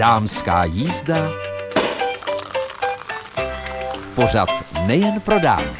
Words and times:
Dámská 0.00 0.64
jízda. 0.64 1.30
Pořad 4.14 4.48
nejen 4.86 5.20
pro 5.20 5.38
dámy. 5.38 5.76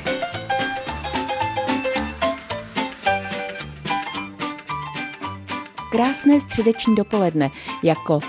Krásné 5.90 6.40
středeční 6.40 6.94
dopoledne 6.96 7.50
jako 7.82 8.20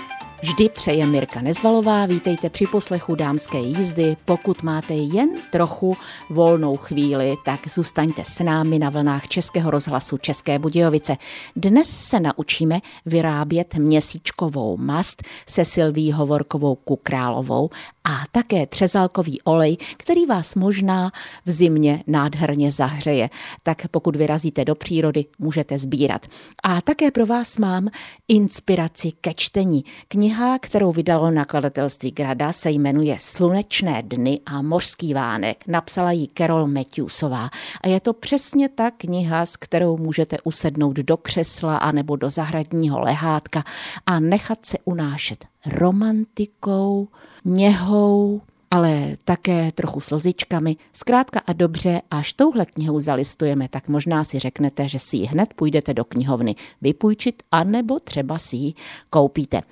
Vždy 0.42 0.68
přeje 0.68 1.06
Mirka 1.06 1.40
Nezvalová, 1.40 2.06
vítejte 2.06 2.50
při 2.50 2.66
poslechu 2.66 3.14
dámské 3.14 3.58
jízdy. 3.58 4.16
Pokud 4.24 4.62
máte 4.62 4.94
jen 4.94 5.30
trochu 5.50 5.96
volnou 6.30 6.76
chvíli, 6.76 7.36
tak 7.44 7.60
zůstaňte 7.68 8.22
s 8.26 8.40
námi 8.44 8.78
na 8.78 8.90
vlnách 8.90 9.28
Českého 9.28 9.70
rozhlasu 9.70 10.18
České 10.18 10.58
Budějovice. 10.58 11.16
Dnes 11.56 11.90
se 11.90 12.20
naučíme 12.20 12.80
vyrábět 13.06 13.74
měsíčkovou 13.74 14.76
mast 14.76 15.22
se 15.46 15.64
Silví 15.64 16.12
Hovorkovou 16.12 16.74
Kukrálovou 16.74 17.70
a 18.04 18.22
také 18.32 18.66
třezalkový 18.66 19.42
olej, 19.42 19.76
který 19.96 20.26
vás 20.26 20.54
možná 20.54 21.10
v 21.46 21.50
zimě 21.50 22.04
nádherně 22.06 22.72
zahřeje. 22.72 23.30
Tak 23.62 23.88
pokud 23.90 24.16
vyrazíte 24.16 24.64
do 24.64 24.74
přírody, 24.74 25.24
můžete 25.38 25.78
sbírat. 25.78 26.26
A 26.62 26.80
také 26.80 27.10
pro 27.10 27.26
vás 27.26 27.58
mám 27.58 27.88
inspiraci 28.28 29.12
ke 29.20 29.34
čtení. 29.34 29.84
Kniha, 30.08 30.58
kterou 30.58 30.92
vydalo 30.92 31.30
nakladatelství 31.30 32.10
Grada, 32.10 32.52
se 32.52 32.70
jmenuje 32.70 33.16
Slunečné 33.18 34.02
dny 34.02 34.40
a 34.46 34.62
mořský 34.62 35.14
vánek. 35.14 35.64
Napsala 35.66 36.12
ji 36.12 36.28
Carol 36.38 36.66
Matthewsová. 36.66 37.50
A 37.80 37.88
je 37.88 38.00
to 38.00 38.12
přesně 38.12 38.68
ta 38.68 38.90
kniha, 38.90 39.46
s 39.46 39.56
kterou 39.56 39.96
můžete 39.96 40.36
usednout 40.44 40.96
do 40.96 41.16
křesla 41.16 41.76
anebo 41.76 42.16
do 42.16 42.30
zahradního 42.30 43.00
lehátka 43.00 43.64
a 44.06 44.20
nechat 44.20 44.66
se 44.66 44.78
unášet 44.84 45.44
romantikou, 45.66 47.08
něhou, 47.44 48.40
ale 48.70 49.16
také 49.24 49.72
trochu 49.72 50.00
slzičkami. 50.00 50.76
Zkrátka 50.92 51.40
a 51.46 51.52
dobře, 51.52 52.02
až 52.10 52.32
touhle 52.32 52.66
knihu 52.66 53.00
zalistujeme, 53.00 53.68
tak 53.68 53.88
možná 53.88 54.24
si 54.24 54.38
řeknete, 54.38 54.88
že 54.88 54.98
si 54.98 55.16
ji 55.16 55.26
hned 55.26 55.54
půjdete 55.54 55.94
do 55.94 56.04
knihovny 56.04 56.54
vypůjčit, 56.80 57.42
anebo 57.50 58.00
třeba 58.00 58.38
si 58.38 58.56
ji 58.56 58.74
koupíte. 59.10 59.62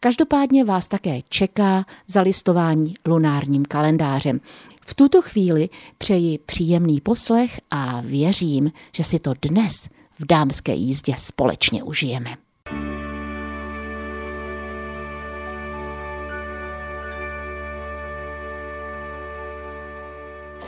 Každopádně 0.00 0.64
vás 0.64 0.88
také 0.88 1.20
čeká 1.28 1.84
zalistování 2.06 2.94
lunárním 3.06 3.64
kalendářem. 3.64 4.40
V 4.80 4.94
tuto 4.94 5.22
chvíli 5.22 5.68
přeji 5.98 6.38
příjemný 6.38 7.00
poslech 7.00 7.60
a 7.70 8.00
věřím, 8.00 8.72
že 8.92 9.04
si 9.04 9.18
to 9.18 9.32
dnes 9.42 9.88
v 10.18 10.26
dámské 10.26 10.74
jízdě 10.74 11.14
společně 11.18 11.82
užijeme. 11.82 12.49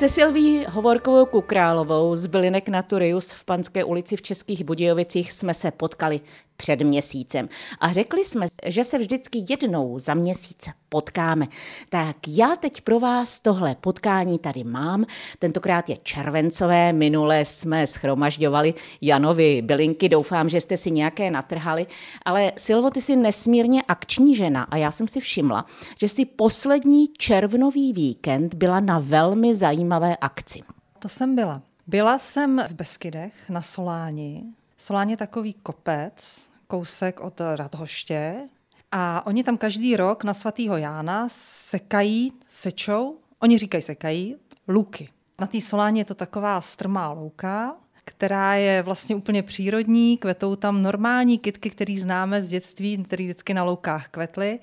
Se 0.02 0.08
Silví 0.08 0.66
Hovorkovou 0.68 1.26
Kukrálovou 1.26 2.16
z 2.16 2.26
Bylinek 2.26 2.68
Naturius 2.68 3.30
v 3.30 3.44
Panské 3.44 3.84
ulici 3.84 4.16
v 4.16 4.22
Českých 4.22 4.64
Budějovicích 4.64 5.32
jsme 5.32 5.54
se 5.54 5.70
potkali 5.70 6.20
před 6.56 6.80
měsícem. 6.80 7.48
A 7.80 7.92
řekli 7.92 8.24
jsme, 8.24 8.46
že 8.66 8.84
se 8.84 8.98
vždycky 8.98 9.44
jednou 9.48 9.98
za 9.98 10.14
měsíc 10.14 10.68
potkáme. 10.88 11.46
Tak 11.88 12.16
já 12.28 12.56
teď 12.56 12.80
pro 12.80 13.00
vás 13.00 13.40
tohle 13.40 13.76
potkání 13.80 14.38
tady 14.38 14.64
mám. 14.64 15.04
Tentokrát 15.38 15.88
je 15.88 15.96
červencové, 16.02 16.92
minule 16.92 17.44
jsme 17.44 17.86
schromažďovali 17.86 18.74
Janovi 19.00 19.62
bylinky, 19.62 20.08
doufám, 20.08 20.48
že 20.48 20.60
jste 20.60 20.76
si 20.76 20.90
nějaké 20.90 21.30
natrhali. 21.30 21.86
Ale 22.24 22.52
Silvo, 22.56 22.90
ty 22.90 23.02
jsi 23.02 23.16
nesmírně 23.16 23.82
akční 23.88 24.34
žena 24.34 24.62
a 24.62 24.76
já 24.76 24.90
jsem 24.90 25.08
si 25.08 25.20
všimla, 25.20 25.66
že 26.00 26.08
si 26.08 26.24
poslední 26.24 27.08
červnový 27.18 27.92
víkend 27.92 28.54
byla 28.54 28.80
na 28.80 28.98
velmi 28.98 29.54
zajímavé 29.54 29.91
akci. 30.20 30.62
To 30.98 31.08
jsem 31.08 31.34
byla. 31.34 31.62
Byla 31.86 32.18
jsem 32.18 32.62
v 32.68 32.72
Beskydech 32.72 33.50
na 33.50 33.62
Soláni. 33.62 34.44
Solán 34.78 35.10
je 35.10 35.16
takový 35.16 35.54
kopec, 35.54 36.40
kousek 36.66 37.20
od 37.20 37.40
Radhoště. 37.56 38.48
A 38.92 39.26
oni 39.26 39.44
tam 39.44 39.58
každý 39.58 39.96
rok 39.96 40.24
na 40.24 40.34
svatýho 40.34 40.76
Jána 40.76 41.26
sekají, 41.30 42.32
sečou, 42.48 43.16
oni 43.38 43.58
říkají 43.58 43.82
sekají, 43.82 44.36
luky. 44.68 45.08
Na 45.40 45.46
té 45.46 45.60
soláně 45.60 46.00
je 46.00 46.04
to 46.04 46.14
taková 46.14 46.60
strmá 46.60 47.12
louka, 47.12 47.76
která 48.04 48.54
je 48.54 48.82
vlastně 48.82 49.16
úplně 49.16 49.42
přírodní, 49.42 50.18
kvetou 50.18 50.56
tam 50.56 50.82
normální 50.82 51.38
kytky, 51.38 51.70
které 51.70 51.96
známe 52.00 52.42
z 52.42 52.48
dětství, 52.48 53.04
které 53.04 53.24
vždycky 53.24 53.54
na 53.54 53.64
loukách 53.64 54.08
kvetly. 54.08 54.60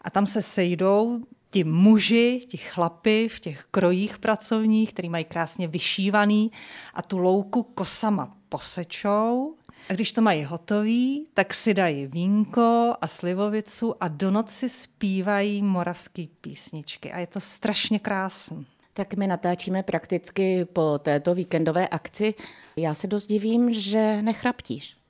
A 0.00 0.10
tam 0.10 0.26
se 0.26 0.42
sejdou 0.42 1.20
ti 1.52 1.64
muži, 1.64 2.46
ti 2.48 2.56
chlapy 2.56 3.28
v 3.28 3.40
těch 3.40 3.66
krojích 3.70 4.18
pracovních, 4.18 4.92
který 4.92 5.08
mají 5.08 5.24
krásně 5.24 5.68
vyšívaný 5.68 6.52
a 6.94 7.02
tu 7.02 7.18
louku 7.18 7.62
kosama 7.62 8.36
posečou 8.48 9.56
a 9.88 9.92
když 9.92 10.12
to 10.12 10.20
mají 10.20 10.44
hotový, 10.44 11.26
tak 11.34 11.54
si 11.54 11.74
dají 11.74 12.06
vínko 12.06 12.94
a 13.00 13.06
slivovicu 13.06 13.94
a 14.00 14.08
do 14.08 14.30
noci 14.30 14.68
zpívají 14.68 15.62
moravské 15.62 16.26
písničky. 16.40 17.12
A 17.12 17.18
je 17.18 17.26
to 17.26 17.40
strašně 17.40 17.98
krásné. 17.98 18.64
Tak 18.92 19.14
my 19.14 19.26
natáčíme 19.26 19.82
prakticky 19.82 20.64
po 20.64 20.98
této 20.98 21.34
víkendové 21.34 21.88
akci. 21.88 22.34
Já 22.76 22.94
se 22.94 23.06
dost 23.06 23.26
divím, 23.26 23.74
že 23.74 24.22
nechraptíš. 24.22 25.01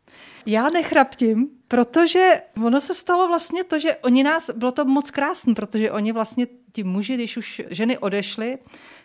Já 0.46 0.68
nechraptím, 0.68 1.48
protože 1.68 2.42
ono 2.64 2.80
se 2.80 2.94
stalo 2.94 3.28
vlastně 3.28 3.64
to, 3.64 3.78
že 3.78 3.96
oni 3.96 4.22
nás, 4.22 4.50
bylo 4.50 4.72
to 4.72 4.84
moc 4.84 5.10
krásné, 5.10 5.54
protože 5.54 5.92
oni 5.92 6.12
vlastně, 6.12 6.46
ti 6.72 6.84
muži, 6.84 7.14
když 7.14 7.36
už 7.36 7.62
ženy 7.70 7.98
odešly, 7.98 8.58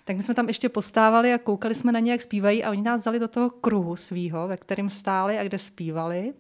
tak 0.06 0.16
my 0.16 0.24
jsme 0.24 0.34
tam 0.34 0.48
ještě 0.48 0.70
postávali 0.70 1.34
a 1.34 1.38
koukali 1.38 1.76
jsme 1.76 1.92
na 1.92 2.00
ně, 2.00 2.12
jak 2.12 2.22
zpívají 2.22 2.64
a 2.64 2.72
oni 2.72 2.82
nás 2.82 3.02
vzali 3.02 3.20
do 3.20 3.28
toho 3.28 3.50
kruhu 3.50 3.96
svýho, 3.96 4.48
ve 4.48 4.58
kterém 4.58 4.90
stáli 4.90 5.40
a 5.40 5.44
kde 5.44 5.58
zpívali. 5.58 6.34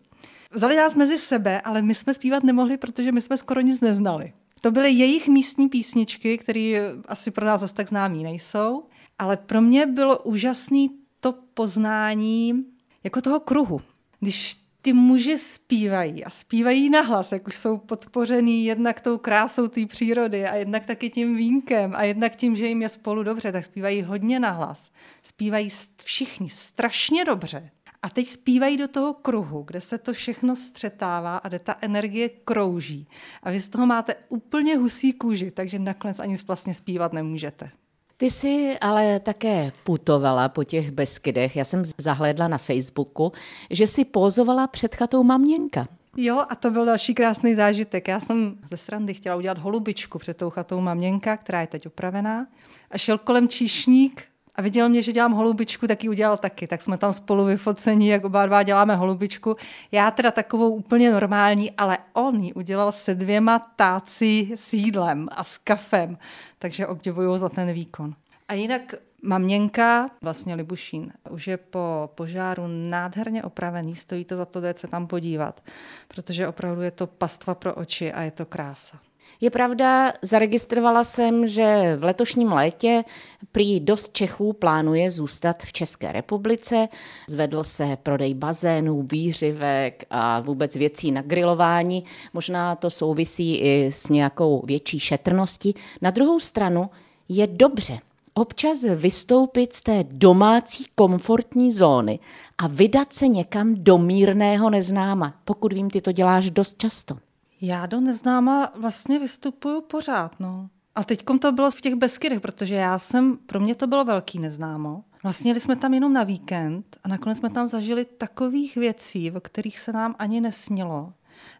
Vzali 0.51 0.75
nás 0.75 0.95
mezi 0.95 1.17
sebe, 1.17 1.61
ale 1.61 1.81
my 1.81 1.95
jsme 1.95 2.13
zpívat 2.13 2.43
nemohli, 2.43 2.77
protože 2.77 3.11
my 3.11 3.21
jsme 3.21 3.37
skoro 3.37 3.61
nic 3.61 3.81
neznali. 3.81 4.33
To 4.61 4.71
byly 4.71 4.91
jejich 4.91 5.27
místní 5.27 5.69
písničky, 5.69 6.37
které 6.37 6.91
asi 7.07 7.31
pro 7.31 7.45
nás 7.45 7.61
zase 7.61 7.73
tak 7.73 7.89
známí 7.89 8.23
nejsou, 8.23 8.83
ale 9.19 9.37
pro 9.37 9.61
mě 9.61 9.85
bylo 9.85 10.19
úžasné 10.19 10.87
to 11.19 11.33
poznání 11.53 12.65
jako 13.03 13.21
toho 13.21 13.39
kruhu. 13.39 13.81
Když 14.19 14.66
ty 14.81 14.93
muži 14.93 15.37
zpívají 15.37 16.25
a 16.25 16.29
zpívají 16.29 16.89
nahlas, 16.89 17.31
jak 17.31 17.47
už 17.47 17.55
jsou 17.55 17.77
podpořený 17.77 18.65
jednak 18.65 19.01
tou 19.01 19.17
krásou 19.17 19.67
té 19.67 19.85
přírody 19.85 20.45
a 20.45 20.55
jednak 20.55 20.85
taky 20.85 21.09
tím 21.09 21.35
vínkem 21.35 21.93
a 21.95 22.03
jednak 22.03 22.35
tím, 22.35 22.55
že 22.55 22.67
jim 22.67 22.81
je 22.81 22.89
spolu 22.89 23.23
dobře, 23.23 23.51
tak 23.51 23.65
zpívají 23.65 24.01
hodně 24.01 24.39
nahlas. 24.39 24.91
Zpívají 25.23 25.69
všichni 26.03 26.49
strašně 26.49 27.25
dobře. 27.25 27.71
A 28.01 28.09
teď 28.09 28.27
zpívají 28.27 28.77
do 28.77 28.87
toho 28.87 29.13
kruhu, 29.13 29.63
kde 29.63 29.81
se 29.81 29.97
to 29.97 30.13
všechno 30.13 30.55
střetává 30.55 31.37
a 31.37 31.47
kde 31.47 31.59
ta 31.59 31.75
energie 31.81 32.29
krouží. 32.29 33.07
A 33.43 33.51
vy 33.51 33.61
z 33.61 33.69
toho 33.69 33.85
máte 33.85 34.15
úplně 34.29 34.77
husí 34.77 35.13
kůži, 35.13 35.51
takže 35.51 35.79
nakonec 35.79 36.19
ani 36.19 36.37
vlastně 36.47 36.73
zpívat 36.73 37.13
nemůžete. 37.13 37.71
Ty 38.19 38.31
jsi 38.31 38.77
ale 38.81 39.19
také 39.19 39.71
putovala 39.83 40.49
po 40.49 40.63
těch 40.63 40.91
Beskydech. 40.91 41.55
Já 41.55 41.65
jsem 41.65 41.83
zahlédla 41.97 42.47
na 42.47 42.57
Facebooku, 42.57 43.31
že 43.69 43.87
si 43.87 44.05
pózovala 44.05 44.67
před 44.67 44.95
chatou 44.95 45.23
maměnka. 45.23 45.87
Jo, 46.17 46.45
a 46.49 46.55
to 46.55 46.71
byl 46.71 46.85
další 46.85 47.13
krásný 47.13 47.55
zážitek. 47.55 48.07
Já 48.07 48.19
jsem 48.19 48.57
ze 48.69 48.77
srandy 48.77 49.13
chtěla 49.13 49.35
udělat 49.35 49.57
holubičku 49.57 50.19
před 50.19 50.37
tou 50.37 50.49
chatou 50.49 50.81
maměnka, 50.81 51.37
která 51.37 51.61
je 51.61 51.67
teď 51.67 51.87
opravená. 51.87 52.47
A 52.91 52.97
šel 52.97 53.17
kolem 53.17 53.47
číšník 53.47 54.23
a 54.57 54.61
viděl 54.61 54.89
mě, 54.89 55.01
že 55.01 55.11
dělám 55.11 55.31
holubičku, 55.31 55.87
tak 55.87 56.03
ji 56.03 56.09
udělal 56.09 56.37
taky. 56.37 56.67
Tak 56.67 56.81
jsme 56.81 56.97
tam 56.97 57.13
spolu 57.13 57.45
vyfocení, 57.45 58.07
jak 58.07 58.25
oba 58.25 58.45
dva 58.45 58.63
děláme 58.63 58.95
holubičku. 58.95 59.55
Já 59.91 60.11
teda 60.11 60.31
takovou 60.31 60.69
úplně 60.69 61.11
normální, 61.11 61.71
ale 61.71 61.97
on 62.13 62.43
ji 62.43 62.53
udělal 62.53 62.91
se 62.91 63.15
dvěma 63.15 63.59
táci 63.59 64.51
s 64.55 64.73
jídlem 64.73 65.27
a 65.31 65.43
s 65.43 65.57
kafem. 65.57 66.17
Takže 66.59 66.87
obdivuju 66.87 67.37
za 67.37 67.49
ten 67.49 67.73
výkon. 67.73 68.13
A 68.47 68.53
jinak 68.53 68.95
Maměnka, 69.23 70.09
vlastně 70.21 70.55
Libušín, 70.55 71.13
už 71.29 71.47
je 71.47 71.57
po 71.57 72.09
požáru 72.15 72.63
nádherně 72.67 73.43
opravený, 73.43 73.95
stojí 73.95 74.25
to 74.25 74.37
za 74.37 74.45
to 74.45 74.67
jít 74.67 74.79
se 74.79 74.87
tam 74.87 75.07
podívat, 75.07 75.63
protože 76.07 76.47
opravdu 76.47 76.81
je 76.81 76.91
to 76.91 77.07
pastva 77.07 77.55
pro 77.55 77.75
oči 77.75 78.13
a 78.13 78.21
je 78.21 78.31
to 78.31 78.45
krása. 78.45 78.99
Je 79.41 79.49
pravda, 79.49 80.13
zaregistrovala 80.21 81.03
jsem, 81.03 81.47
že 81.47 81.95
v 81.99 82.03
letošním 82.03 82.51
létě 82.51 83.03
prý 83.51 83.79
dost 83.79 84.13
Čechů 84.13 84.53
plánuje 84.53 85.11
zůstat 85.11 85.63
v 85.63 85.73
České 85.73 86.11
republice. 86.11 86.87
Zvedl 87.29 87.63
se 87.63 87.97
prodej 88.03 88.33
bazénů, 88.33 89.07
výřivek 89.11 90.03
a 90.09 90.39
vůbec 90.39 90.75
věcí 90.75 91.11
na 91.11 91.21
grilování. 91.21 92.03
Možná 92.33 92.75
to 92.75 92.89
souvisí 92.89 93.55
i 93.55 93.91
s 93.91 94.09
nějakou 94.09 94.63
větší 94.65 94.99
šetrností. 94.99 95.75
Na 96.01 96.11
druhou 96.11 96.39
stranu 96.39 96.89
je 97.29 97.47
dobře 97.47 97.99
občas 98.33 98.83
vystoupit 98.95 99.73
z 99.73 99.81
té 99.81 100.03
domácí 100.11 100.85
komfortní 100.95 101.71
zóny 101.71 102.19
a 102.57 102.67
vydat 102.67 103.13
se 103.13 103.27
někam 103.27 103.75
do 103.75 103.97
mírného 103.97 104.69
neznáma. 104.69 105.33
Pokud 105.45 105.73
vím, 105.73 105.89
ty 105.89 106.01
to 106.01 106.11
děláš 106.11 106.49
dost 106.49 106.77
často. 106.77 107.17
Já 107.61 107.85
do 107.85 108.01
neznáma 108.01 108.71
vlastně 108.75 109.19
vystupuju 109.19 109.81
pořád, 109.81 110.39
no. 110.39 110.69
A 110.95 111.03
teď 111.03 111.23
to 111.41 111.51
bylo 111.51 111.71
v 111.71 111.81
těch 111.81 111.95
Beskydech, 111.95 112.41
protože 112.41 112.75
já 112.75 112.99
jsem, 112.99 113.37
pro 113.37 113.59
mě 113.59 113.75
to 113.75 113.87
bylo 113.87 114.05
velký 114.05 114.39
neznámo. 114.39 115.03
Vlastně 115.23 115.49
jeli 115.49 115.59
jsme 115.59 115.75
tam 115.75 115.93
jenom 115.93 116.13
na 116.13 116.23
víkend 116.23 116.97
a 117.03 117.07
nakonec 117.07 117.37
jsme 117.37 117.49
tam 117.49 117.67
zažili 117.67 118.05
takových 118.05 118.75
věcí, 118.75 119.31
o 119.31 119.39
kterých 119.39 119.79
se 119.79 119.93
nám 119.93 120.15
ani 120.19 120.41
nesnilo 120.41 121.13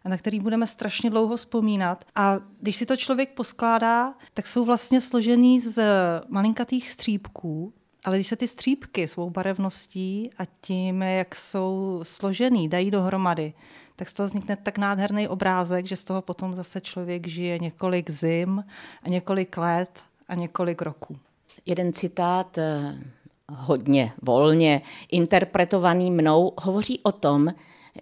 a 0.04 0.08
na 0.08 0.16
který 0.16 0.40
budeme 0.40 0.66
strašně 0.66 1.10
dlouho 1.10 1.36
vzpomínat. 1.36 2.04
A 2.14 2.36
když 2.60 2.76
si 2.76 2.86
to 2.86 2.96
člověk 2.96 3.34
poskládá, 3.34 4.14
tak 4.34 4.46
jsou 4.46 4.64
vlastně 4.64 5.00
složený 5.00 5.60
z 5.60 5.82
malinkatých 6.28 6.90
střípků, 6.90 7.72
ale 8.04 8.16
když 8.16 8.26
se 8.26 8.36
ty 8.36 8.48
střípky 8.48 9.08
svou 9.08 9.30
barevností 9.30 10.30
a 10.38 10.42
tím, 10.60 11.02
jak 11.02 11.34
jsou 11.34 12.00
složený, 12.02 12.68
dají 12.68 12.90
dohromady, 12.90 13.52
tak 13.98 14.08
z 14.08 14.12
toho 14.12 14.26
vznikne 14.30 14.54
tak 14.56 14.78
nádherný 14.78 15.28
obrázek, 15.28 15.86
že 15.86 15.98
z 15.98 16.04
toho 16.04 16.22
potom 16.22 16.54
zase 16.54 16.80
člověk 16.80 17.26
žije 17.26 17.58
několik 17.58 18.10
zim 18.10 18.64
a 19.02 19.08
několik 19.08 19.56
let 19.56 19.90
a 20.28 20.34
několik 20.34 20.82
roků. 20.82 21.18
Jeden 21.66 21.92
citát 21.92 22.58
eh, 22.58 22.94
hodně 23.50 24.12
volně 24.22 24.82
interpretovaný 25.10 26.10
mnou 26.10 26.52
hovoří 26.62 27.02
o 27.02 27.12
tom, 27.12 27.54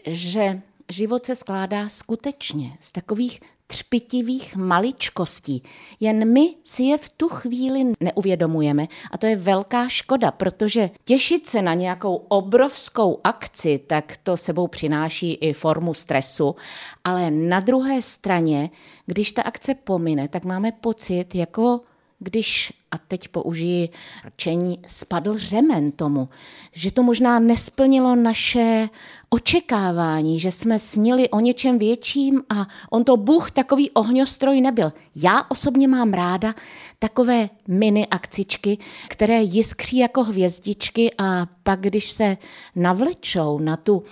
že 0.06 0.60
život 0.88 1.26
se 1.26 1.36
skládá 1.36 1.88
skutečně 1.88 2.76
z 2.80 2.92
takových 2.92 3.40
třpitivých 3.66 4.56
maličkostí. 4.56 5.62
Jen 6.00 6.32
my 6.32 6.54
si 6.64 6.82
je 6.82 6.98
v 6.98 7.08
tu 7.08 7.28
chvíli 7.28 7.92
neuvědomujeme 8.00 8.86
a 9.10 9.18
to 9.18 9.26
je 9.26 9.36
velká 9.36 9.88
škoda, 9.88 10.30
protože 10.30 10.90
těšit 11.04 11.46
se 11.46 11.62
na 11.62 11.74
nějakou 11.74 12.14
obrovskou 12.14 13.20
akci, 13.24 13.78
tak 13.86 14.16
to 14.22 14.36
sebou 14.36 14.66
přináší 14.66 15.34
i 15.34 15.52
formu 15.52 15.94
stresu, 15.94 16.56
ale 17.04 17.30
na 17.30 17.60
druhé 17.60 18.02
straně, 18.02 18.70
když 19.06 19.32
ta 19.32 19.42
akce 19.42 19.74
pomine, 19.74 20.28
tak 20.28 20.44
máme 20.44 20.72
pocit, 20.72 21.34
jako 21.34 21.80
když, 22.18 22.72
a 22.90 22.98
teď 22.98 23.28
použiji 23.28 23.88
rčení, 24.26 24.78
spadl 24.86 25.38
řemen 25.38 25.92
tomu, 25.92 26.28
že 26.72 26.90
to 26.90 27.02
možná 27.02 27.38
nesplnilo 27.38 28.16
naše 28.16 28.88
očekávání, 29.30 30.40
že 30.40 30.50
jsme 30.50 30.78
snili 30.78 31.28
o 31.28 31.40
něčem 31.40 31.78
větším 31.78 32.42
a 32.48 32.66
on 32.90 33.04
to 33.04 33.16
Bůh 33.16 33.50
takový 33.50 33.90
ohňostroj 33.90 34.60
nebyl. 34.60 34.92
Já 35.14 35.42
osobně 35.48 35.88
mám 35.88 36.12
ráda 36.12 36.54
takové 36.98 37.48
mini 37.68 38.06
akcičky, 38.06 38.78
které 39.08 39.42
jiskří 39.42 39.96
jako 39.96 40.24
hvězdičky 40.24 41.10
a 41.18 41.46
pak, 41.62 41.80
když 41.80 42.10
se 42.10 42.36
navlečou 42.76 43.58
na 43.58 43.76
tu 43.76 44.02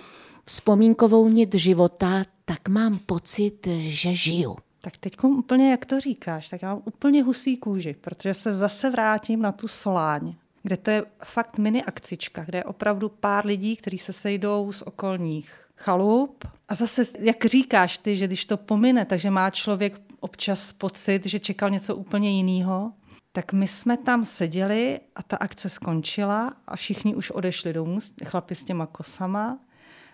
vzpomínkovou 0.45 1.29
nit 1.29 1.53
života, 1.53 2.25
tak 2.45 2.67
mám 2.67 2.97
pocit, 2.97 3.67
že 3.79 4.13
žiju. 4.13 4.57
Tak 4.85 4.97
teď 4.97 5.23
úplně, 5.23 5.71
jak 5.71 5.85
to 5.85 5.99
říkáš, 5.99 6.49
tak 6.49 6.61
já 6.61 6.73
mám 6.73 6.81
úplně 6.85 7.23
husí 7.23 7.57
kůži, 7.57 7.95
protože 8.01 8.33
se 8.33 8.53
zase 8.53 8.89
vrátím 8.89 9.41
na 9.41 9.51
tu 9.51 9.67
soláň, 9.67 10.33
kde 10.63 10.77
to 10.77 10.89
je 10.89 11.03
fakt 11.23 11.57
mini 11.57 11.83
akcička, 11.83 12.43
kde 12.43 12.57
je 12.57 12.63
opravdu 12.63 13.09
pár 13.09 13.45
lidí, 13.45 13.75
kteří 13.75 13.97
se 13.97 14.13
sejdou 14.13 14.71
z 14.71 14.81
okolních 14.81 15.51
chalup. 15.77 16.45
A 16.67 16.75
zase, 16.75 17.03
jak 17.19 17.45
říkáš 17.45 17.97
ty, 17.97 18.17
že 18.17 18.27
když 18.27 18.45
to 18.45 18.57
pomine, 18.57 19.05
takže 19.05 19.29
má 19.29 19.49
člověk 19.49 20.01
občas 20.19 20.73
pocit, 20.73 21.25
že 21.25 21.39
čekal 21.39 21.69
něco 21.69 21.95
úplně 21.95 22.29
jiného, 22.29 22.91
tak 23.31 23.53
my 23.53 23.67
jsme 23.67 23.97
tam 23.97 24.25
seděli 24.25 24.99
a 25.15 25.23
ta 25.23 25.37
akce 25.37 25.69
skončila 25.69 26.53
a 26.67 26.75
všichni 26.75 27.15
už 27.15 27.31
odešli 27.31 27.73
domů, 27.73 27.99
chlapi 28.25 28.55
s 28.55 28.63
těma 28.63 28.85
kosama 28.85 29.59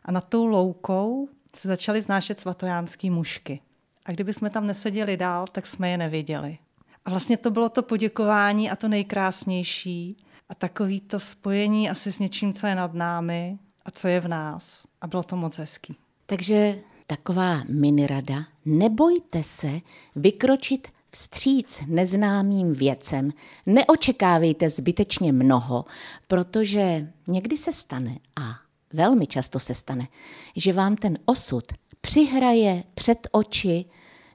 a 0.06 0.12
nad 0.12 0.30
tou 0.30 0.46
loukou 0.46 1.30
se 1.56 1.68
začaly 1.68 2.02
znášet 2.02 2.40
svatojánský 2.40 3.10
mušky. 3.10 3.60
A 4.06 4.12
kdyby 4.12 4.34
jsme 4.34 4.50
tam 4.50 4.68
neseděli 4.68 5.18
dál, 5.18 5.46
tak 5.52 5.68
jsme 5.68 5.90
je 5.90 5.98
neviděli. 5.98 6.58
A 7.06 7.10
vlastně 7.10 7.38
to 7.38 7.52
bylo 7.52 7.70
to 7.70 7.84
poděkování 7.84 8.72
a 8.72 8.76
to 8.76 8.88
nejkrásnější 8.88 10.18
a 10.50 10.56
takový 10.56 11.00
to 11.00 11.20
spojení 11.20 11.90
asi 11.90 12.12
s 12.12 12.20
něčím, 12.20 12.54
co 12.54 12.68
je 12.68 12.76
nad 12.76 12.94
námi 12.94 13.58
a 13.86 13.92
co 13.92 14.08
je 14.08 14.20
v 14.20 14.28
nás. 14.28 14.84
A 15.02 15.08
bylo 15.08 15.24
to 15.24 15.36
moc 15.36 15.58
hezký. 15.58 15.96
Takže 16.26 16.76
taková 17.08 17.64
mini 17.70 18.08
rada, 18.08 18.44
nebojte 18.66 19.44
se 19.44 19.80
vykročit 20.16 20.88
vstříc 21.12 21.82
neznámým 21.88 22.74
věcem. 22.74 23.32
Neočekávejte 23.66 24.70
zbytečně 24.70 25.32
mnoho, 25.32 25.86
protože 26.28 27.12
někdy 27.28 27.58
se 27.58 27.74
stane 27.74 28.20
a 28.36 28.71
velmi 28.94 29.28
často 29.28 29.60
se 29.60 29.76
stane, 29.76 30.08
že 30.56 30.74
vám 30.74 30.96
ten 30.96 31.18
osud 31.26 31.64
přihraje 32.02 32.84
před 32.96 33.28
oči 33.32 33.86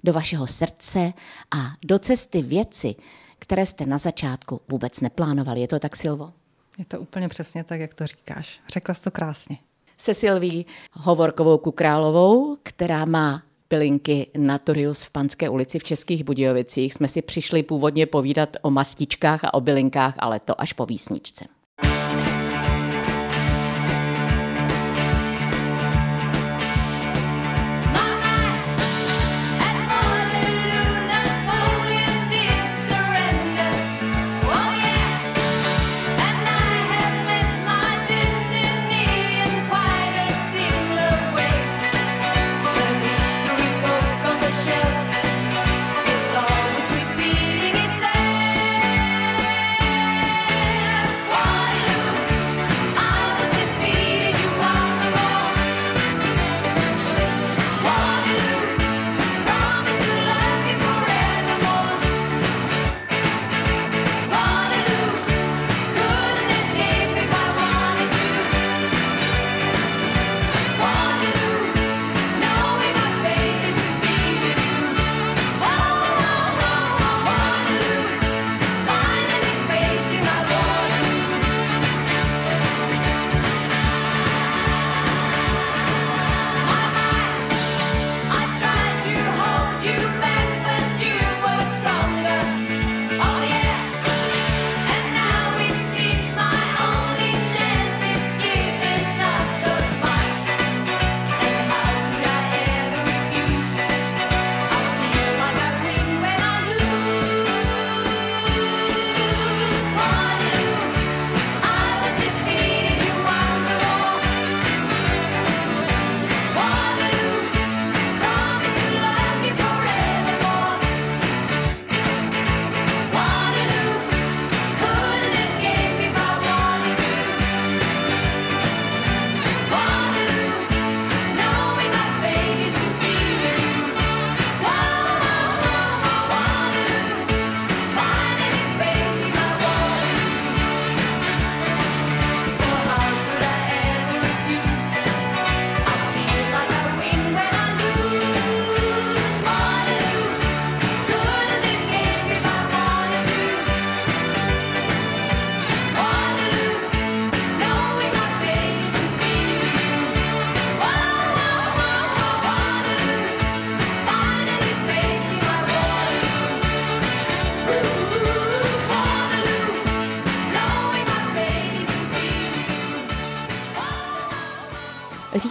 do 0.04 0.12
vašeho 0.12 0.46
srdce 0.46 1.12
a 1.50 1.58
do 1.84 1.98
cesty 1.98 2.42
věci, 2.42 2.94
které 3.38 3.66
jste 3.66 3.86
na 3.86 3.98
začátku 3.98 4.60
vůbec 4.68 5.00
neplánovali. 5.00 5.60
Je 5.60 5.68
to 5.68 5.78
tak, 5.78 5.96
Silvo? 5.96 6.32
Je 6.78 6.84
to 6.84 7.00
úplně 7.00 7.28
přesně 7.28 7.64
tak, 7.64 7.80
jak 7.80 7.94
to 7.94 8.06
říkáš. 8.06 8.60
Řekla 8.68 8.94
jsi 8.94 9.02
to 9.02 9.10
krásně. 9.10 9.58
Se 9.98 10.14
Silví 10.14 10.66
Hovorkovou 10.92 11.58
Kukrálovou, 11.58 12.56
která 12.62 13.04
má 13.04 13.42
pilinky 13.68 14.26
Naturius 14.36 15.02
v 15.02 15.10
Panské 15.10 15.48
ulici 15.48 15.78
v 15.78 15.84
Českých 15.84 16.24
Budějovicích, 16.24 16.94
jsme 16.94 17.08
si 17.08 17.22
přišli 17.22 17.62
původně 17.62 18.06
povídat 18.06 18.56
o 18.62 18.70
mastičkách 18.70 19.44
a 19.44 19.54
o 19.54 19.60
bylinkách, 19.60 20.14
ale 20.18 20.40
to 20.40 20.60
až 20.60 20.72
po 20.72 20.86
výsničce. 20.86 21.44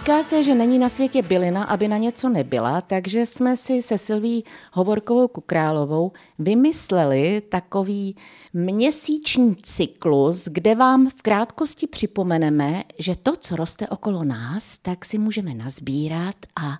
Říká 0.06 0.22
se, 0.22 0.42
že 0.42 0.54
není 0.54 0.78
na 0.78 0.88
světě 0.88 1.22
bylina, 1.22 1.64
aby 1.64 1.88
na 1.88 1.96
něco 1.98 2.28
nebyla, 2.28 2.80
takže 2.80 3.26
jsme 3.26 3.56
si 3.56 3.82
se 3.82 3.98
Silví 3.98 4.44
Hovorkovou 4.72 5.28
Kukrálovou 5.28 6.12
vymysleli 6.38 7.42
takový 7.48 8.16
měsíční 8.52 9.56
cyklus, 9.62 10.48
kde 10.48 10.74
vám 10.74 11.10
v 11.10 11.22
krátkosti 11.22 11.86
připomeneme, 11.86 12.82
že 12.98 13.16
to, 13.16 13.36
co 13.36 13.56
roste 13.56 13.88
okolo 13.88 14.24
nás, 14.24 14.78
tak 14.78 15.04
si 15.04 15.18
můžeme 15.18 15.54
nazbírat 15.54 16.36
a 16.60 16.78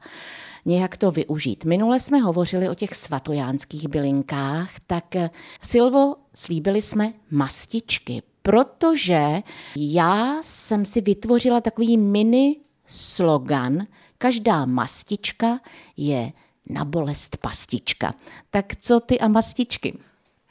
nějak 0.65 0.97
to 0.97 1.11
využít. 1.11 1.65
Minule 1.65 2.01
jsme 2.01 2.19
hovořili 2.19 2.69
o 2.69 2.75
těch 2.75 2.95
svatojánských 2.95 3.89
bylinkách, 3.89 4.71
tak 4.87 5.15
Silvo, 5.63 6.15
slíbili 6.35 6.83
jsme 6.83 7.13
mastičky, 7.31 8.23
protože 8.43 9.43
já 9.77 10.43
jsem 10.43 10.85
si 10.85 11.01
vytvořila 11.01 11.61
takový 11.61 11.97
mini 11.97 12.57
slogan 12.87 13.87
Každá 14.19 14.67
mastička 14.67 15.61
je 15.97 16.33
na 16.67 16.85
bolest 16.85 17.37
pastička. 17.37 18.15
Tak 18.51 18.77
co 18.77 19.01
ty 19.01 19.21
a 19.21 19.29
mastičky? 19.29 19.99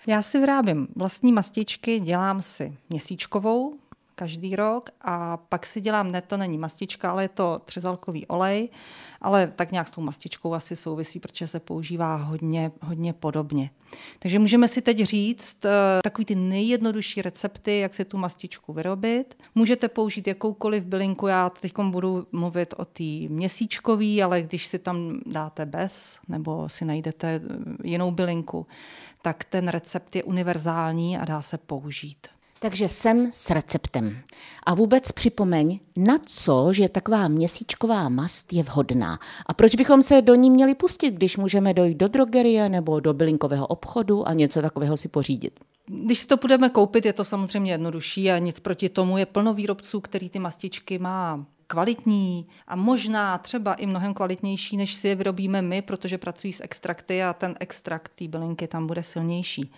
Já 0.07 0.21
si 0.21 0.39
vyrábím 0.39 0.87
vlastní 0.95 1.33
mastičky, 1.33 1.99
dělám 1.99 2.41
si 2.41 2.77
měsíčkovou, 2.89 3.77
každý 4.15 4.55
rok 4.55 4.89
a 5.01 5.37
pak 5.37 5.65
si 5.65 5.81
dělám, 5.81 6.11
ne, 6.11 6.21
to 6.21 6.37
není 6.37 6.57
mastička, 6.57 7.11
ale 7.11 7.23
je 7.23 7.29
to 7.29 7.61
třezalkový 7.65 8.27
olej, 8.27 8.69
ale 9.21 9.53
tak 9.55 9.71
nějak 9.71 9.87
s 9.87 9.91
tou 9.91 10.01
mastičkou 10.01 10.53
asi 10.53 10.75
souvisí, 10.75 11.19
protože 11.19 11.47
se 11.47 11.59
používá 11.59 12.15
hodně, 12.15 12.71
hodně 12.81 13.13
podobně. 13.13 13.69
Takže 14.19 14.39
můžeme 14.39 14.67
si 14.67 14.81
teď 14.81 14.97
říct 15.03 15.65
uh, 15.65 15.71
takový 16.03 16.25
ty 16.25 16.35
nejjednodušší 16.35 17.21
recepty, 17.21 17.79
jak 17.79 17.93
si 17.93 18.05
tu 18.05 18.17
mastičku 18.17 18.73
vyrobit. 18.73 19.37
Můžete 19.55 19.87
použít 19.87 20.27
jakoukoliv 20.27 20.83
bylinku, 20.83 21.27
já 21.27 21.49
teď 21.49 21.73
budu 21.79 22.27
mluvit 22.31 22.73
o 22.77 22.85
té 22.85 23.03
měsíčkové, 23.29 24.21
ale 24.23 24.41
když 24.41 24.65
si 24.65 24.79
tam 24.79 25.19
dáte 25.25 25.65
bez 25.65 26.19
nebo 26.27 26.69
si 26.69 26.85
najdete 26.85 27.27
eh, 27.27 27.41
jinou 27.83 28.11
bylinku, 28.11 28.67
tak 29.21 29.43
ten 29.43 29.67
recept 29.67 30.15
je 30.15 30.23
univerzální 30.23 31.17
a 31.17 31.25
dá 31.25 31.41
se 31.41 31.57
použít. 31.57 32.34
Takže 32.59 32.89
jsem 32.89 33.31
s 33.31 33.49
receptem. 33.49 34.17
A 34.63 34.73
vůbec 34.73 35.11
připomeň, 35.11 35.79
na 35.97 36.17
co, 36.25 36.73
že 36.73 36.89
taková 36.89 37.27
měsíčková 37.27 38.09
mast 38.09 38.53
je 38.53 38.63
vhodná. 38.63 39.19
A 39.45 39.53
proč 39.53 39.75
bychom 39.75 40.03
se 40.03 40.21
do 40.21 40.35
ní 40.35 40.49
měli 40.49 40.75
pustit, 40.75 41.11
když 41.11 41.37
můžeme 41.37 41.73
dojít 41.73 41.97
do 41.97 42.07
drogerie 42.07 42.69
nebo 42.69 42.99
do 42.99 43.13
bylinkového 43.13 43.67
obchodu 43.67 44.27
a 44.27 44.33
něco 44.33 44.61
takového 44.61 44.97
si 44.97 45.07
pořídit? 45.07 45.59
Když 45.85 46.19
si 46.19 46.27
to 46.27 46.37
budeme 46.37 46.69
koupit, 46.69 47.05
je 47.05 47.13
to 47.13 47.23
samozřejmě 47.23 47.71
jednodušší 47.71 48.31
a 48.31 48.37
nic 48.37 48.59
proti 48.59 48.89
tomu. 48.89 49.17
Je 49.17 49.25
plno 49.25 49.53
výrobců, 49.53 50.01
který 50.01 50.29
ty 50.29 50.39
mastičky 50.39 50.99
má 50.99 51.45
kvalitní 51.67 52.47
a 52.67 52.75
možná 52.75 53.37
třeba 53.37 53.73
i 53.73 53.85
mnohem 53.85 54.13
kvalitnější, 54.13 54.77
než 54.77 54.93
si 54.93 55.07
je 55.07 55.15
vyrobíme 55.15 55.61
my, 55.61 55.81
protože 55.81 56.17
pracují 56.17 56.53
s 56.53 56.63
extrakty 56.63 57.23
a 57.23 57.33
ten 57.33 57.55
extrakt 57.59 58.11
té 58.15 58.27
bylinky 58.27 58.67
tam 58.67 58.87
bude 58.87 59.03
silnější. 59.03 59.71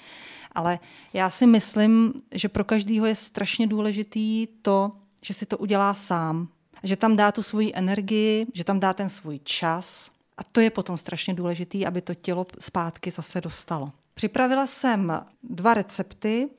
Ale 0.51 0.79
já 1.13 1.29
si 1.29 1.47
myslím, 1.47 2.13
že 2.31 2.49
pro 2.49 2.63
každého 2.63 3.05
je 3.05 3.15
strašně 3.15 3.67
důležitý 3.67 4.47
to, 4.61 4.91
že 5.21 5.33
si 5.33 5.45
to 5.45 5.57
udělá 5.57 5.93
sám, 5.93 6.47
že 6.83 6.95
tam 6.95 7.15
dá 7.15 7.31
tu 7.31 7.43
svoji 7.43 7.71
energii, 7.75 8.47
že 8.53 8.63
tam 8.63 8.79
dá 8.79 8.93
ten 8.93 9.09
svůj 9.09 9.39
čas. 9.43 10.11
A 10.37 10.43
to 10.43 10.61
je 10.61 10.69
potom 10.69 10.97
strašně 10.97 11.33
důležitý, 11.33 11.85
aby 11.85 12.01
to 12.01 12.13
tělo 12.13 12.45
zpátky 12.59 13.11
zase 13.11 13.41
dostalo. 13.41 13.91
Připravila 14.13 14.67
jsem 14.67 15.13
dva 15.43 15.73
recepty 15.73 16.49